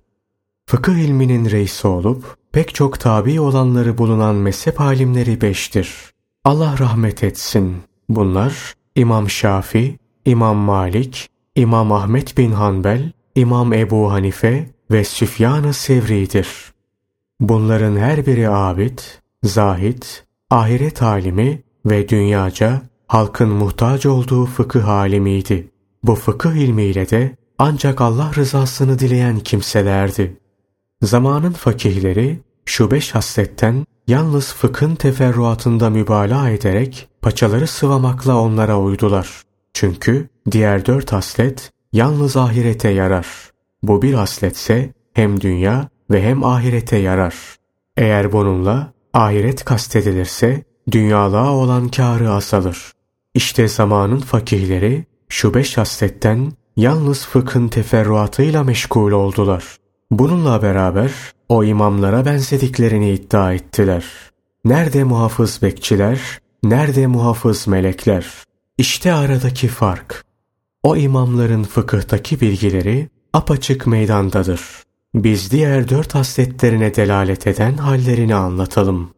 Fıkıh 0.65 0.93
ilminin 0.93 1.49
reisi 1.51 1.87
olup 1.87 2.37
pek 2.51 2.75
çok 2.75 2.99
tabi 2.99 3.39
olanları 3.39 3.97
bulunan 3.97 4.35
mezhep 4.35 4.81
alimleri 4.81 5.41
beştir. 5.41 5.95
Allah 6.43 6.75
rahmet 6.79 7.23
etsin. 7.23 7.77
Bunlar 8.09 8.73
İmam 8.95 9.29
Şafi, 9.29 9.99
İmam 10.25 10.57
Malik, 10.57 11.29
İmam 11.55 11.91
Ahmet 11.91 12.37
bin 12.37 12.51
Hanbel, 12.51 13.11
İmam 13.35 13.73
Ebu 13.73 14.11
Hanife 14.11 14.78
ve 14.91 15.03
Süfyan-ı 15.03 15.73
Sevri'dir. 15.73 16.47
Bunların 17.39 17.97
her 17.97 18.25
biri 18.25 18.49
abid, 18.49 18.99
zahid, 19.43 20.03
ahiret 20.49 21.01
alimi 21.01 21.61
ve 21.85 22.09
dünyaca 22.09 22.81
halkın 23.07 23.49
muhtaç 23.49 24.05
olduğu 24.05 24.45
fıkıh 24.45 24.87
alimiydi. 24.87 25.71
Bu 26.03 26.15
fıkıh 26.15 26.53
ilmiyle 26.53 27.09
de 27.09 27.35
ancak 27.57 28.01
Allah 28.01 28.31
rızasını 28.35 28.99
dileyen 28.99 29.39
kimselerdi. 29.39 30.37
Zamanın 31.01 31.51
fakihleri 31.51 32.39
şu 32.65 32.91
beş 32.91 33.15
hasletten 33.15 33.85
yalnız 34.07 34.53
fıkhın 34.53 34.95
teferruatında 34.95 35.89
mübalağa 35.89 36.49
ederek 36.49 37.09
paçaları 37.21 37.67
sıvamakla 37.67 38.37
onlara 38.37 38.79
uydular. 38.79 39.41
Çünkü 39.73 40.29
diğer 40.51 40.85
dört 40.85 41.11
haslet 41.11 41.71
yalnız 41.93 42.37
ahirete 42.37 42.89
yarar. 42.89 43.48
Bu 43.83 44.01
bir 44.01 44.13
hasletse 44.13 44.93
hem 45.13 45.41
dünya 45.41 45.89
ve 46.11 46.23
hem 46.23 46.43
ahirete 46.43 46.97
yarar. 46.97 47.35
Eğer 47.97 48.31
bununla 48.31 48.93
ahiret 49.13 49.65
kastedilirse 49.65 50.63
dünyalığa 50.91 51.51
olan 51.51 51.87
kârı 51.87 52.31
azalır. 52.31 52.91
İşte 53.33 53.67
zamanın 53.67 54.19
fakihleri 54.19 55.05
şu 55.29 55.53
beş 55.53 55.77
hasletten 55.77 56.51
yalnız 56.77 57.25
fıkhın 57.25 57.67
teferruatıyla 57.67 58.63
meşgul 58.63 59.11
oldular. 59.11 59.77
Bununla 60.11 60.61
beraber 60.61 61.11
o 61.49 61.63
imamlara 61.63 62.25
benzediklerini 62.25 63.11
iddia 63.11 63.53
ettiler. 63.53 64.05
Nerede 64.65 65.03
muhafız 65.03 65.61
bekçiler, 65.61 66.19
nerede 66.63 67.07
muhafız 67.07 67.67
melekler? 67.67 68.25
İşte 68.77 69.13
aradaki 69.13 69.67
fark. 69.67 70.25
O 70.83 70.95
imamların 70.95 71.63
fıkıhtaki 71.63 72.41
bilgileri 72.41 73.09
apaçık 73.33 73.87
meydandadır. 73.87 74.61
Biz 75.15 75.51
diğer 75.51 75.89
dört 75.89 76.15
hasletlerine 76.15 76.95
delalet 76.95 77.47
eden 77.47 77.77
hallerini 77.77 78.35
anlatalım. 78.35 79.11